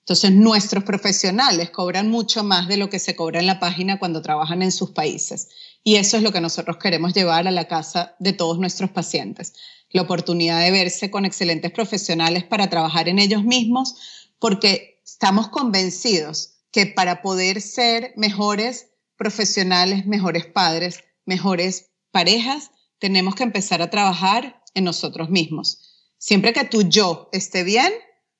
Entonces, 0.00 0.32
nuestros 0.32 0.84
profesionales 0.84 1.70
cobran 1.70 2.08
mucho 2.08 2.42
más 2.42 2.68
de 2.68 2.76
lo 2.76 2.90
que 2.90 2.98
se 2.98 3.14
cobra 3.14 3.40
en 3.40 3.46
la 3.46 3.60
página 3.60 3.98
cuando 3.98 4.22
trabajan 4.22 4.62
en 4.62 4.72
sus 4.72 4.90
países. 4.90 5.48
Y 5.82 5.96
eso 5.96 6.16
es 6.16 6.22
lo 6.22 6.32
que 6.32 6.40
nosotros 6.40 6.76
queremos 6.78 7.12
llevar 7.12 7.46
a 7.46 7.50
la 7.50 7.66
casa 7.66 8.14
de 8.18 8.32
todos 8.32 8.58
nuestros 8.58 8.90
pacientes 8.90 9.52
la 9.90 10.02
oportunidad 10.02 10.60
de 10.60 10.70
verse 10.70 11.10
con 11.10 11.24
excelentes 11.24 11.72
profesionales 11.72 12.44
para 12.44 12.68
trabajar 12.68 13.08
en 13.08 13.18
ellos 13.18 13.44
mismos, 13.44 13.96
porque 14.38 15.00
estamos 15.04 15.48
convencidos 15.48 16.58
que 16.70 16.86
para 16.86 17.22
poder 17.22 17.60
ser 17.60 18.12
mejores 18.16 18.88
profesionales, 19.16 20.06
mejores 20.06 20.46
padres, 20.46 21.04
mejores 21.24 21.90
parejas, 22.10 22.70
tenemos 22.98 23.34
que 23.34 23.42
empezar 23.42 23.82
a 23.82 23.90
trabajar 23.90 24.62
en 24.74 24.84
nosotros 24.84 25.30
mismos. 25.30 26.12
Siempre 26.18 26.52
que 26.52 26.64
tu 26.64 26.82
yo 26.82 27.28
esté 27.32 27.64
bien, 27.64 27.92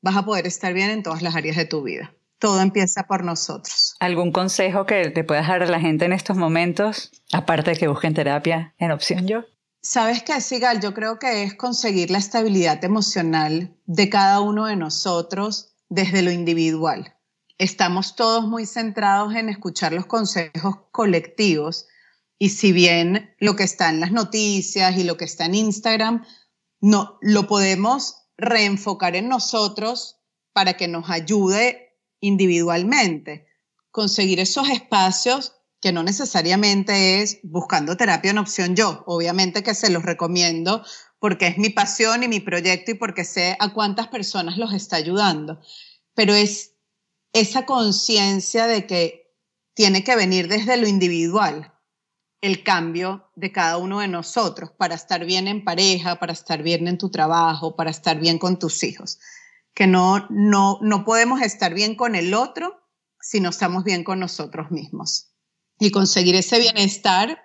vas 0.02 0.16
a 0.16 0.24
poder 0.24 0.46
estar 0.46 0.72
bien 0.72 0.90
en 0.90 1.02
todas 1.02 1.22
las 1.22 1.34
áreas 1.34 1.56
de 1.56 1.66
tu 1.66 1.82
vida. 1.82 2.14
Todo 2.38 2.60
empieza 2.60 3.04
por 3.04 3.24
nosotros. 3.24 3.96
¿Algún 3.98 4.30
consejo 4.30 4.86
que 4.86 5.10
te 5.10 5.24
puedas 5.24 5.48
dar 5.48 5.62
a 5.62 5.66
la 5.66 5.80
gente 5.80 6.04
en 6.04 6.12
estos 6.12 6.36
momentos, 6.36 7.10
aparte 7.32 7.70
de 7.70 7.76
que 7.76 7.88
busquen 7.88 8.14
terapia 8.14 8.74
en 8.78 8.90
opción 8.90 9.26
yo? 9.26 9.44
Sabes 9.80 10.22
qué, 10.22 10.40
Sigal, 10.40 10.80
yo 10.80 10.92
creo 10.94 11.18
que 11.18 11.44
es 11.44 11.54
conseguir 11.54 12.10
la 12.10 12.18
estabilidad 12.18 12.84
emocional 12.84 13.74
de 13.86 14.10
cada 14.10 14.40
uno 14.40 14.66
de 14.66 14.76
nosotros 14.76 15.76
desde 15.88 16.22
lo 16.22 16.30
individual. 16.30 17.15
Estamos 17.58 18.16
todos 18.16 18.46
muy 18.46 18.66
centrados 18.66 19.34
en 19.34 19.48
escuchar 19.48 19.92
los 19.92 20.06
consejos 20.06 20.76
colectivos 20.90 21.86
y 22.38 22.50
si 22.50 22.72
bien 22.72 23.34
lo 23.38 23.56
que 23.56 23.64
está 23.64 23.88
en 23.88 24.00
las 24.00 24.12
noticias 24.12 24.96
y 24.96 25.04
lo 25.04 25.16
que 25.16 25.24
está 25.24 25.46
en 25.46 25.54
Instagram, 25.54 26.24
no 26.80 27.18
lo 27.22 27.46
podemos 27.46 28.26
reenfocar 28.36 29.16
en 29.16 29.28
nosotros 29.28 30.18
para 30.52 30.74
que 30.74 30.88
nos 30.88 31.08
ayude 31.08 31.98
individualmente. 32.20 33.46
Conseguir 33.90 34.40
esos 34.40 34.68
espacios 34.68 35.54
que 35.80 35.92
no 35.92 36.02
necesariamente 36.02 37.22
es 37.22 37.38
buscando 37.42 37.96
terapia 37.96 38.30
en 38.30 38.38
opción 38.38 38.76
yo, 38.76 39.04
obviamente 39.06 39.62
que 39.62 39.74
se 39.74 39.90
los 39.90 40.02
recomiendo 40.02 40.84
porque 41.18 41.46
es 41.46 41.58
mi 41.58 41.70
pasión 41.70 42.22
y 42.22 42.28
mi 42.28 42.40
proyecto 42.40 42.90
y 42.90 42.94
porque 42.94 43.24
sé 43.24 43.56
a 43.58 43.72
cuántas 43.72 44.08
personas 44.08 44.58
los 44.58 44.74
está 44.74 44.96
ayudando, 44.96 45.60
pero 46.14 46.34
es 46.34 46.75
esa 47.40 47.66
conciencia 47.66 48.66
de 48.66 48.86
que 48.86 49.34
tiene 49.74 50.02
que 50.02 50.16
venir 50.16 50.48
desde 50.48 50.78
lo 50.78 50.88
individual, 50.88 51.70
el 52.40 52.62
cambio 52.62 53.30
de 53.34 53.52
cada 53.52 53.76
uno 53.76 54.00
de 54.00 54.08
nosotros 54.08 54.70
para 54.70 54.94
estar 54.94 55.26
bien 55.26 55.46
en 55.46 55.62
pareja, 55.62 56.18
para 56.18 56.32
estar 56.32 56.62
bien 56.62 56.88
en 56.88 56.96
tu 56.96 57.10
trabajo, 57.10 57.76
para 57.76 57.90
estar 57.90 58.18
bien 58.18 58.38
con 58.38 58.58
tus 58.58 58.82
hijos. 58.82 59.18
Que 59.74 59.86
no, 59.86 60.26
no, 60.30 60.78
no 60.80 61.04
podemos 61.04 61.42
estar 61.42 61.74
bien 61.74 61.94
con 61.94 62.14
el 62.14 62.32
otro 62.32 62.80
si 63.20 63.40
no 63.40 63.50
estamos 63.50 63.84
bien 63.84 64.02
con 64.02 64.18
nosotros 64.18 64.70
mismos. 64.70 65.34
Y 65.78 65.90
conseguir 65.90 66.36
ese 66.36 66.58
bienestar 66.58 67.38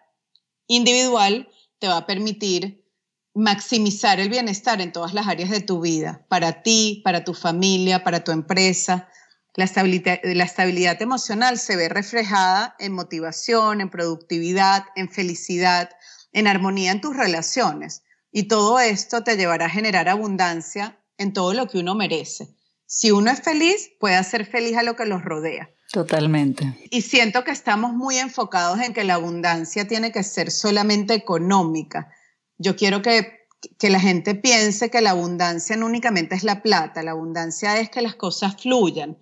individual 0.67 1.49
te 1.79 1.89
va 1.89 1.97
a 1.97 2.05
permitir 2.05 2.87
maximizar 3.33 4.21
el 4.21 4.29
bienestar 4.29 4.79
en 4.79 4.93
todas 4.93 5.13
las 5.13 5.27
áreas 5.27 5.49
de 5.49 5.59
tu 5.59 5.81
vida, 5.81 6.25
para 6.29 6.63
ti, 6.63 7.01
para 7.03 7.25
tu 7.25 7.33
familia, 7.33 8.05
para 8.05 8.23
tu 8.23 8.31
empresa, 8.31 9.09
la 9.55 9.65
estabilidad, 9.65 11.01
emocional 11.01 11.57
se 11.57 11.75
ve 11.75 11.89
reflejada 11.89 12.75
en 12.79 12.93
motivación, 12.93 13.81
en 13.81 13.89
productividad, 13.89 14.85
en 14.95 15.09
felicidad, 15.09 15.89
en 16.31 16.47
armonía 16.47 16.91
en 16.91 17.01
tus 17.01 17.15
relaciones. 17.15 18.03
Y 18.31 18.43
todo 18.43 18.79
esto 18.79 19.23
te 19.23 19.35
llevará 19.35 19.65
a 19.65 19.69
generar 19.69 20.07
abundancia 20.07 20.97
en 21.17 21.33
todo 21.33 21.53
lo 21.53 21.67
que 21.67 21.79
uno 21.79 21.95
merece. 21.95 22.55
Si 22.85 23.11
uno 23.11 23.31
es 23.31 23.41
feliz, 23.41 23.91
puede 23.99 24.15
hacer 24.15 24.45
feliz 24.45 24.77
a 24.77 24.83
lo 24.83 24.95
que 24.95 25.05
los 25.05 25.23
rodea. 25.23 25.69
Totalmente. 25.91 26.73
Y 26.89 27.01
siento 27.01 27.43
que 27.43 27.51
estamos 27.51 27.93
muy 27.93 28.17
enfocados 28.17 28.79
en 28.79 28.93
que 28.93 29.03
la 29.03 29.15
abundancia 29.15 29.87
tiene 29.87 30.13
que 30.13 30.23
ser 30.23 30.49
solamente 30.49 31.13
económica. 31.13 32.09
Yo 32.57 32.77
quiero 32.77 33.01
que 33.01 33.41
que 33.77 33.89
la 33.89 33.99
gente 33.99 34.35
piense 34.35 34.89
que 34.89 35.01
la 35.01 35.11
abundancia 35.11 35.77
no 35.77 35.85
únicamente 35.85 36.35
es 36.35 36.43
la 36.43 36.61
plata, 36.61 37.03
la 37.03 37.11
abundancia 37.11 37.79
es 37.79 37.89
que 37.89 38.01
las 38.01 38.15
cosas 38.15 38.55
fluyan, 38.59 39.17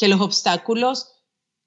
que 0.00 0.08
los 0.08 0.22
obstáculos 0.22 1.12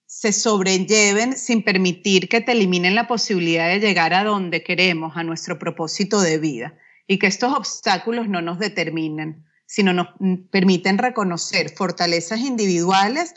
se 0.07 0.33
sobrelleven 0.33 1.37
sin 1.37 1.63
permitir 1.63 2.27
que 2.27 2.41
te 2.41 2.53
eliminen 2.53 2.95
la 2.95 3.07
posibilidad 3.07 3.69
de 3.69 3.79
llegar 3.79 4.15
a 4.15 4.23
donde 4.23 4.63
queremos, 4.63 5.15
a 5.15 5.23
nuestro 5.23 5.59
propósito 5.59 6.19
de 6.19 6.39
vida, 6.39 6.75
y 7.07 7.19
que 7.19 7.27
estos 7.27 7.53
obstáculos 7.53 8.27
no 8.27 8.41
nos 8.41 8.57
determinen, 8.57 9.45
sino 9.67 9.93
nos 9.93 10.07
permiten 10.49 10.97
reconocer 10.97 11.69
fortalezas 11.75 12.39
individuales 12.39 13.35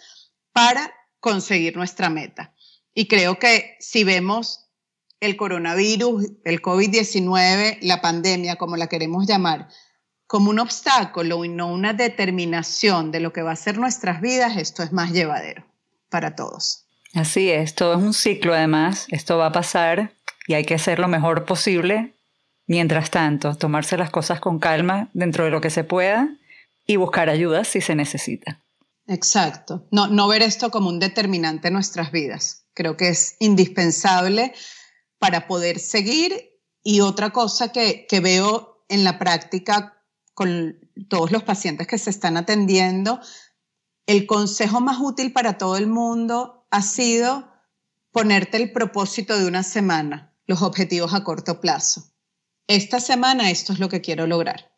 para 0.52 0.94
conseguir 1.20 1.76
nuestra 1.76 2.08
meta. 2.08 2.54
Y 2.94 3.06
creo 3.06 3.38
que 3.38 3.76
si 3.80 4.02
vemos 4.02 4.70
el 5.20 5.36
coronavirus, 5.36 6.24
el 6.44 6.62
COVID-19, 6.62 7.78
la 7.82 8.00
pandemia, 8.00 8.56
como 8.56 8.78
la 8.78 8.86
queremos 8.86 9.26
llamar, 9.26 9.68
como 10.26 10.50
un 10.50 10.58
obstáculo 10.58 11.44
y 11.44 11.48
no 11.48 11.72
una 11.72 11.92
determinación 11.92 13.12
de 13.12 13.20
lo 13.20 13.32
que 13.32 13.42
va 13.42 13.52
a 13.52 13.56
ser 13.56 13.78
nuestras 13.78 14.20
vidas, 14.20 14.56
esto 14.56 14.82
es 14.82 14.92
más 14.92 15.12
llevadero 15.12 15.64
para 16.10 16.34
todos. 16.34 16.84
Así 17.14 17.50
es, 17.50 17.74
todo 17.74 17.94
es 17.94 18.02
un 18.02 18.14
ciclo 18.14 18.54
además, 18.54 19.06
esto 19.10 19.38
va 19.38 19.46
a 19.46 19.52
pasar 19.52 20.12
y 20.46 20.54
hay 20.54 20.64
que 20.64 20.74
hacer 20.74 20.98
lo 20.98 21.08
mejor 21.08 21.44
posible. 21.44 22.12
Mientras 22.66 23.10
tanto, 23.10 23.54
tomarse 23.54 23.96
las 23.96 24.10
cosas 24.10 24.40
con 24.40 24.58
calma 24.58 25.08
dentro 25.14 25.44
de 25.44 25.50
lo 25.50 25.60
que 25.60 25.70
se 25.70 25.84
pueda 25.84 26.28
y 26.86 26.96
buscar 26.96 27.30
ayuda 27.30 27.64
si 27.64 27.80
se 27.80 27.94
necesita. 27.94 28.60
Exacto, 29.06 29.86
no, 29.92 30.08
no 30.08 30.26
ver 30.26 30.42
esto 30.42 30.70
como 30.70 30.88
un 30.88 30.98
determinante 30.98 31.68
en 31.68 31.74
nuestras 31.74 32.10
vidas. 32.10 32.64
Creo 32.74 32.96
que 32.96 33.08
es 33.08 33.36
indispensable 33.38 34.52
para 35.18 35.46
poder 35.46 35.78
seguir 35.78 36.50
y 36.82 37.00
otra 37.00 37.30
cosa 37.30 37.70
que, 37.70 38.06
que 38.08 38.20
veo 38.20 38.84
en 38.88 39.04
la 39.04 39.18
práctica 39.18 39.95
con 40.36 40.78
todos 41.08 41.32
los 41.32 41.44
pacientes 41.44 41.86
que 41.86 41.96
se 41.96 42.10
están 42.10 42.36
atendiendo, 42.36 43.20
el 44.04 44.26
consejo 44.26 44.82
más 44.82 44.98
útil 45.00 45.32
para 45.32 45.56
todo 45.56 45.78
el 45.78 45.86
mundo 45.86 46.66
ha 46.70 46.82
sido 46.82 47.50
ponerte 48.10 48.58
el 48.58 48.70
propósito 48.70 49.38
de 49.38 49.46
una 49.46 49.62
semana, 49.62 50.34
los 50.46 50.60
objetivos 50.60 51.14
a 51.14 51.24
corto 51.24 51.58
plazo. 51.58 52.12
Esta 52.66 53.00
semana 53.00 53.50
esto 53.50 53.72
es 53.72 53.78
lo 53.78 53.88
que 53.88 54.02
quiero 54.02 54.26
lograr. 54.26 54.72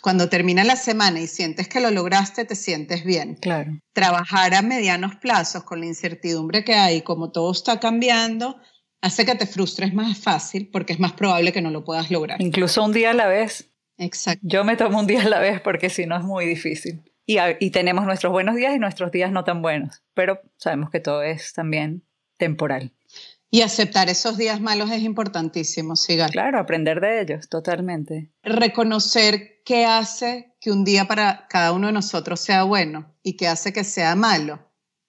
Cuando 0.00 0.30
termina 0.30 0.64
la 0.64 0.76
semana 0.76 1.20
y 1.20 1.26
sientes 1.26 1.68
que 1.68 1.80
lo 1.80 1.90
lograste, 1.90 2.46
te 2.46 2.54
sientes 2.54 3.04
bien. 3.04 3.34
Claro. 3.34 3.78
Trabajar 3.92 4.54
a 4.54 4.62
medianos 4.62 5.16
plazos 5.16 5.64
con 5.64 5.80
la 5.80 5.86
incertidumbre 5.86 6.64
que 6.64 6.74
hay, 6.74 7.02
como 7.02 7.32
todo 7.32 7.52
está 7.52 7.80
cambiando, 7.80 8.56
hace 9.02 9.26
que 9.26 9.34
te 9.34 9.46
frustres 9.46 9.92
más 9.92 10.16
fácil 10.16 10.70
porque 10.72 10.94
es 10.94 11.00
más 11.00 11.12
probable 11.12 11.52
que 11.52 11.60
no 11.60 11.70
lo 11.70 11.84
puedas 11.84 12.10
lograr. 12.10 12.40
Incluso 12.40 12.82
un 12.82 12.92
día 12.92 13.10
a 13.10 13.14
la 13.14 13.26
vez. 13.26 13.68
Exacto. 13.98 14.46
Yo 14.46 14.64
me 14.64 14.76
tomo 14.76 15.00
un 15.00 15.06
día 15.06 15.22
a 15.22 15.28
la 15.28 15.40
vez 15.40 15.60
porque 15.60 15.90
si 15.90 16.06
no 16.06 16.16
es 16.16 16.24
muy 16.24 16.46
difícil. 16.46 17.02
Y, 17.26 17.36
y, 17.60 17.70
tenemos 17.70 18.06
nuestros 18.06 18.32
buenos 18.32 18.56
días 18.56 18.74
y 18.74 18.78
nuestros 18.78 19.12
días 19.12 19.30
no 19.30 19.44
tan 19.44 19.60
buenos, 19.60 20.02
pero 20.14 20.40
sabemos 20.56 20.88
que 20.88 21.00
todo 21.00 21.22
es 21.22 21.52
también 21.52 22.02
temporal. 22.38 22.94
Y 23.50 23.62
aceptar 23.62 24.10
esos 24.10 24.36
días 24.36 24.60
malos 24.60 24.90
es 24.90 25.02
importantísimo, 25.02 25.96
Sigal. 25.96 26.30
Claro, 26.30 26.58
aprender 26.58 27.00
de 27.00 27.22
ellos, 27.22 27.48
totalmente. 27.48 28.30
Reconocer 28.42 29.62
qué 29.64 29.86
hace 29.86 30.54
que 30.60 30.70
un 30.70 30.84
día 30.84 31.06
para 31.06 31.46
cada 31.48 31.72
uno 31.72 31.86
de 31.86 31.94
nosotros 31.94 32.40
sea 32.40 32.64
bueno 32.64 33.14
y 33.22 33.36
qué 33.36 33.48
hace 33.48 33.72
que 33.72 33.84
sea 33.84 34.14
malo 34.14 34.58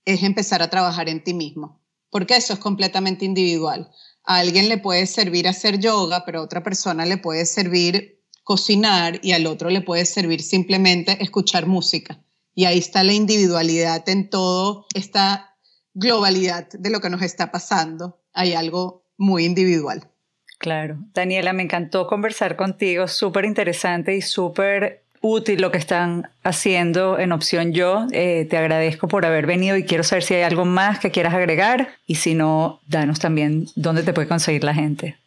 es 0.06 0.24
empezar 0.24 0.62
a 0.62 0.70
trabajar 0.70 1.10
en 1.10 1.24
ti 1.24 1.34
mismo, 1.34 1.82
porque 2.10 2.38
eso 2.38 2.54
es 2.54 2.60
completamente 2.60 3.26
individual. 3.26 3.92
A 4.24 4.38
alguien 4.38 4.70
le 4.70 4.78
puede 4.78 5.06
servir 5.06 5.48
hacer 5.48 5.80
yoga, 5.80 6.24
pero 6.26 6.40
a 6.40 6.44
otra 6.44 6.64
persona 6.64 7.06
le 7.06 7.18
puede 7.18 7.46
servir 7.46 8.19
cocinar 8.50 9.20
y 9.22 9.34
al 9.34 9.46
otro 9.46 9.70
le 9.70 9.82
puede 9.82 10.06
servir 10.06 10.42
simplemente 10.42 11.22
escuchar 11.22 11.68
música. 11.68 12.18
Y 12.56 12.66
ahí 12.66 12.80
está 12.80 13.04
la 13.04 13.14
individualidad 13.14 14.10
en 14.10 14.28
todo 14.28 14.88
esta 14.96 15.56
globalidad 15.94 16.68
de 16.68 16.90
lo 16.90 17.00
que 17.00 17.12
nos 17.12 17.22
está 17.22 17.52
pasando. 17.52 18.18
Hay 18.34 18.56
algo 18.56 19.04
muy 19.18 19.46
individual. 19.46 20.10
Claro. 20.58 20.98
Daniela, 21.14 21.54
me 21.54 21.62
encantó 21.62 22.08
conversar 22.08 22.56
contigo, 22.56 23.08
súper 23.08 23.46
interesante 23.46 24.16
y 24.16 24.24
súper 24.24 25.04
útil 25.22 25.62
lo 25.62 25.72
que 25.72 25.78
están 25.78 26.32
haciendo 26.42 27.20
en 27.20 27.32
Opción 27.34 27.72
Yo. 27.72 28.08
Eh, 28.12 28.48
te 28.50 28.58
agradezco 28.58 29.08
por 29.08 29.28
haber 29.28 29.46
venido 29.46 29.78
y 29.78 29.84
quiero 29.84 30.04
saber 30.04 30.24
si 30.24 30.34
hay 30.34 30.42
algo 30.42 30.66
más 30.66 30.98
que 30.98 31.12
quieras 31.12 31.36
agregar 31.36 31.90
y 32.08 32.16
si 32.16 32.34
no, 32.34 32.82
danos 32.88 33.20
también 33.20 33.68
dónde 33.76 34.02
te 34.02 34.12
puede 34.12 34.28
conseguir 34.28 34.64
la 34.64 34.74
gente. 34.74 35.18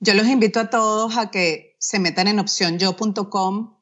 Yo 0.00 0.14
los 0.14 0.26
invito 0.26 0.58
a 0.58 0.68
todos 0.68 1.16
a 1.16 1.30
que 1.30 1.71
se 1.82 1.98
metan 1.98 2.28
en 2.28 2.38
opcionyo.com, 2.38 3.76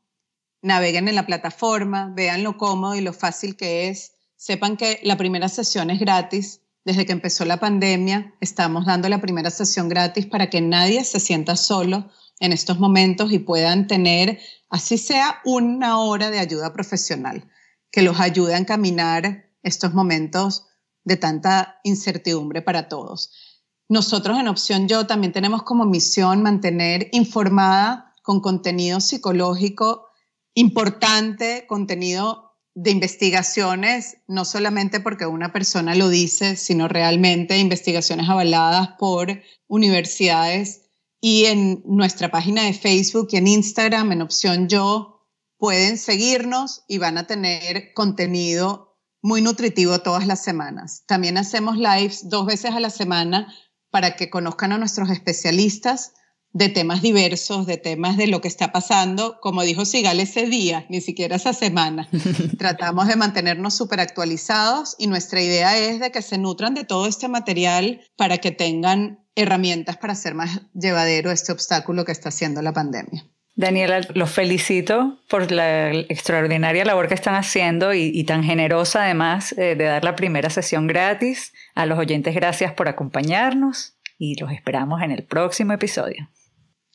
naveguen 0.62 1.06
en 1.08 1.14
la 1.14 1.26
plataforma, 1.26 2.10
vean 2.16 2.42
lo 2.42 2.56
cómodo 2.56 2.94
y 2.94 3.02
lo 3.02 3.12
fácil 3.12 3.56
que 3.56 3.88
es. 3.88 4.12
Sepan 4.36 4.78
que 4.78 5.00
la 5.02 5.18
primera 5.18 5.50
sesión 5.50 5.90
es 5.90 6.00
gratis. 6.00 6.62
Desde 6.82 7.04
que 7.04 7.12
empezó 7.12 7.44
la 7.44 7.60
pandemia, 7.60 8.34
estamos 8.40 8.86
dando 8.86 9.10
la 9.10 9.20
primera 9.20 9.50
sesión 9.50 9.90
gratis 9.90 10.24
para 10.24 10.48
que 10.48 10.62
nadie 10.62 11.04
se 11.04 11.20
sienta 11.20 11.56
solo 11.56 12.10
en 12.40 12.54
estos 12.54 12.78
momentos 12.78 13.32
y 13.32 13.38
puedan 13.38 13.86
tener, 13.86 14.40
así 14.70 14.96
sea, 14.96 15.42
una 15.44 16.00
hora 16.00 16.30
de 16.30 16.38
ayuda 16.38 16.72
profesional 16.72 17.50
que 17.92 18.00
los 18.00 18.18
ayude 18.18 18.54
a 18.54 18.58
encaminar 18.58 19.50
estos 19.62 19.92
momentos 19.92 20.68
de 21.04 21.18
tanta 21.18 21.80
incertidumbre 21.84 22.62
para 22.62 22.88
todos. 22.88 23.49
Nosotros 23.90 24.38
en 24.38 24.46
Opción 24.46 24.86
Yo 24.86 25.08
también 25.08 25.32
tenemos 25.32 25.64
como 25.64 25.84
misión 25.84 26.44
mantener 26.44 27.08
informada 27.10 28.14
con 28.22 28.40
contenido 28.40 29.00
psicológico 29.00 30.06
importante, 30.54 31.66
contenido 31.66 32.52
de 32.76 32.92
investigaciones, 32.92 34.18
no 34.28 34.44
solamente 34.44 35.00
porque 35.00 35.26
una 35.26 35.52
persona 35.52 35.96
lo 35.96 36.08
dice, 36.08 36.54
sino 36.54 36.86
realmente 36.86 37.58
investigaciones 37.58 38.28
avaladas 38.28 38.90
por 38.96 39.42
universidades 39.66 40.82
y 41.20 41.46
en 41.46 41.82
nuestra 41.84 42.30
página 42.30 42.62
de 42.62 42.74
Facebook 42.74 43.30
y 43.32 43.38
en 43.38 43.48
Instagram, 43.48 44.12
en 44.12 44.22
opción 44.22 44.68
yo, 44.68 45.26
pueden 45.58 45.98
seguirnos 45.98 46.84
y 46.86 46.98
van 46.98 47.18
a 47.18 47.26
tener 47.26 47.92
contenido 47.94 48.96
muy 49.20 49.42
nutritivo 49.42 49.98
todas 49.98 50.28
las 50.28 50.44
semanas. 50.44 51.02
También 51.08 51.38
hacemos 51.38 51.76
lives 51.76 52.28
dos 52.28 52.46
veces 52.46 52.70
a 52.70 52.78
la 52.78 52.90
semana 52.90 53.52
para 53.90 54.16
que 54.16 54.30
conozcan 54.30 54.72
a 54.72 54.78
nuestros 54.78 55.10
especialistas 55.10 56.12
de 56.52 56.68
temas 56.68 57.00
diversos, 57.00 57.66
de 57.66 57.76
temas 57.76 58.16
de 58.16 58.26
lo 58.26 58.40
que 58.40 58.48
está 58.48 58.72
pasando, 58.72 59.38
como 59.40 59.62
dijo 59.62 59.84
Sigal 59.84 60.18
ese 60.18 60.46
día, 60.46 60.84
ni 60.88 61.00
siquiera 61.00 61.36
esa 61.36 61.52
semana. 61.52 62.08
Tratamos 62.58 63.06
de 63.06 63.16
mantenernos 63.16 63.74
súper 63.74 64.00
actualizados 64.00 64.96
y 64.98 65.06
nuestra 65.06 65.40
idea 65.40 65.78
es 65.78 66.00
de 66.00 66.10
que 66.10 66.22
se 66.22 66.38
nutran 66.38 66.74
de 66.74 66.84
todo 66.84 67.06
este 67.06 67.28
material 67.28 68.00
para 68.16 68.38
que 68.38 68.50
tengan 68.50 69.24
herramientas 69.36 69.96
para 69.96 70.14
hacer 70.14 70.34
más 70.34 70.62
llevadero 70.74 71.30
este 71.30 71.52
obstáculo 71.52 72.04
que 72.04 72.12
está 72.12 72.30
haciendo 72.30 72.62
la 72.62 72.72
pandemia. 72.72 73.30
Daniela, 73.54 74.00
los 74.14 74.30
felicito 74.30 75.20
por 75.28 75.50
la 75.50 75.90
extraordinaria 75.90 76.84
labor 76.84 77.08
que 77.08 77.14
están 77.14 77.34
haciendo 77.34 77.92
y, 77.92 78.24
tan 78.24 78.42
generosa 78.42 79.04
además 79.04 79.52
eh, 79.52 79.74
de 79.74 79.84
dar 79.84 80.04
la 80.04 80.16
primera 80.16 80.50
sesión 80.50 80.86
gratis. 80.86 81.52
A 81.74 81.86
los 81.86 81.98
oyentes, 81.98 82.34
gracias 82.34 82.72
por 82.72 82.88
acompañarnos 82.88 83.96
y 84.18 84.36
los 84.40 84.52
esperamos 84.52 85.02
en 85.02 85.10
el 85.10 85.24
próximo 85.24 85.72
episodio. 85.72 86.30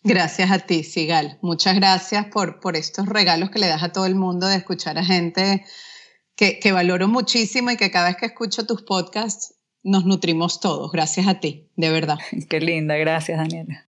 Gracias 0.03 0.51
a 0.51 0.59
ti, 0.59 0.83
Sigal. 0.83 1.39
Muchas 1.41 1.75
gracias 1.75 2.27
por, 2.27 2.59
por 2.59 2.75
estos 2.75 3.07
regalos 3.07 3.49
que 3.49 3.59
le 3.59 3.67
das 3.67 3.83
a 3.83 3.91
todo 3.91 4.05
el 4.05 4.15
mundo 4.15 4.47
de 4.47 4.55
escuchar 4.55 4.97
a 4.97 5.03
gente 5.03 5.65
que, 6.35 6.59
que 6.59 6.71
valoro 6.71 7.07
muchísimo 7.07 7.71
y 7.71 7.77
que 7.77 7.91
cada 7.91 8.09
vez 8.09 8.17
que 8.17 8.27
escucho 8.27 8.65
tus 8.65 8.83
podcasts 8.83 9.55
nos 9.81 10.05
nutrimos 10.05 10.59
todos. 10.59 10.91
Gracias 10.91 11.27
a 11.27 11.39
ti, 11.39 11.69
de 11.75 11.89
verdad. 11.89 12.17
Qué 12.49 12.59
linda, 12.59 12.95
gracias, 12.97 13.37
Daniela. 13.37 13.87